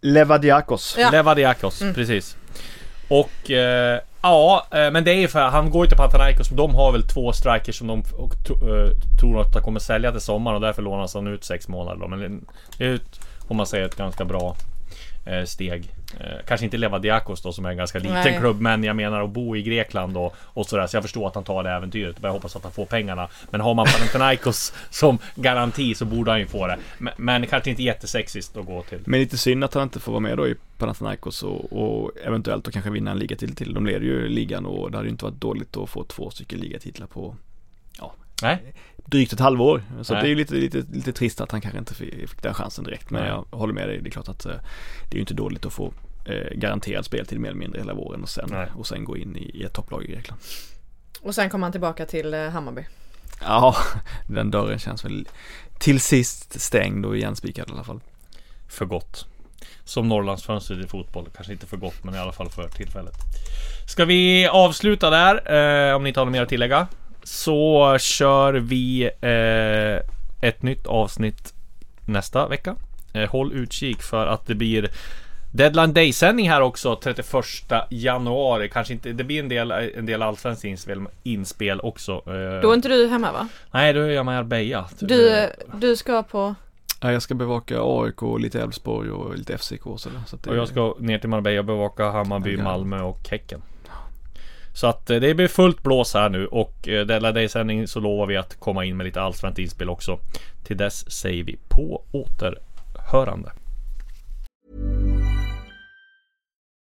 [0.00, 0.96] Levadiakos.
[0.98, 1.10] Ja.
[1.10, 1.94] Levadiakos, Mm.
[1.94, 2.36] precis.
[3.08, 6.48] Och eh, ja, eh, men det är ju för han går ju till Panathinaikos.
[6.48, 8.90] De har väl två strikers som de och, eh,
[9.20, 12.08] tror att de kommer sälja till sommaren och därför lånas han ut sex månader då.
[12.08, 12.46] Men
[12.78, 12.98] det- är ju,
[13.48, 14.56] om man säger, ett ganska bra
[15.44, 15.94] steg.
[16.20, 18.38] Eh, kanske inte Levadiakos då som är en ganska liten Nej.
[18.38, 21.34] klubb men jag menar att bo i Grekland och, och sådär så jag förstår att
[21.34, 22.16] han tar det äventyret.
[22.22, 23.28] Jag hoppas att han får pengarna.
[23.50, 26.78] Men har man Panathinaikos som garanti så borde han ju få det.
[26.98, 29.00] Men, men kanske inte jättesexiskt att gå till.
[29.04, 32.64] Men lite synd att han inte får vara med då i Panathinaikos och, och eventuellt
[32.64, 33.74] då kanske vinna en ligatil till.
[33.74, 36.58] De leder ju ligan och det hade ju inte varit dåligt att få två stycken
[36.58, 37.36] ligatitlar på
[38.42, 38.74] Nej?
[39.10, 39.82] Drygt ett halvår.
[40.02, 40.22] Så Nej.
[40.22, 42.84] det är ju lite, lite, lite trist att han kanske inte fick, fick den chansen
[42.84, 43.10] direkt.
[43.10, 43.30] Men Nej.
[43.30, 44.52] jag håller med dig, det är klart att eh,
[45.08, 45.92] det är ju inte dåligt att få
[46.24, 48.68] eh, garanterad speltid mer eller mindre hela våren och sen, Nej.
[48.76, 50.40] och sen gå in i, i ett topplag i Grekland.
[51.22, 52.82] Och sen kommer han tillbaka till eh, Hammarby.
[53.40, 53.76] Ja,
[54.28, 55.28] den dörren känns väl
[55.78, 58.00] till sist stängd och igenspikad i alla fall.
[58.68, 59.26] För gott.
[59.84, 61.28] Som Norrlandsfönstret i fotboll.
[61.34, 63.14] Kanske inte för gott men i alla fall för tillfället.
[63.86, 65.88] Ska vi avsluta där?
[65.90, 66.86] Eh, om ni inte har något mer att tillägga.
[67.28, 71.54] Så kör vi eh, ett nytt avsnitt
[72.06, 72.76] nästa vecka.
[73.12, 74.90] Eh, håll utkik för att det blir
[75.52, 77.26] Deadline Day-sändning här också 31
[77.90, 78.68] januari.
[78.68, 82.12] Kanske inte, det blir en del, en del allsvenskt inspel, inspel också.
[82.12, 83.48] Eh, Då är inte du hemma va?
[83.70, 84.84] Nej, då är jag med Arbeja.
[84.98, 86.54] Du, du ska på...
[87.00, 90.20] Ja, jag ska bevaka AIK, och lite Elfsborg och lite FCK och sådär.
[90.26, 92.56] Så att det, Och jag ska ner till Marbella och bevaka Hammarby.
[92.56, 93.62] Malmö och Häcken.
[94.78, 98.26] Så att eh, det blir fullt blås här nu och eh, Della Day-sändning så lovar
[98.26, 100.18] vi att komma in med lite allsvenskt inspel också.
[100.64, 103.52] Till dess säger vi på återhörande.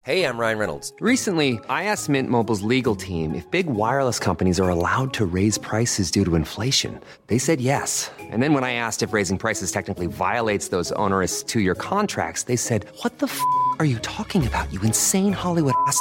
[0.06, 0.92] jag I'm Ryan Reynolds.
[1.00, 5.60] Recently, I asked Mint Mobile's legal team if big wireless companies are allowed to raise
[5.60, 7.00] prices due to inflation.
[7.26, 8.10] They said yes.
[8.32, 12.44] And then when I asked if raising prices technically violates those onerous two year contracts,
[12.44, 13.40] they said, What the f
[13.78, 16.00] are you talking about, you insane Hollywood ass?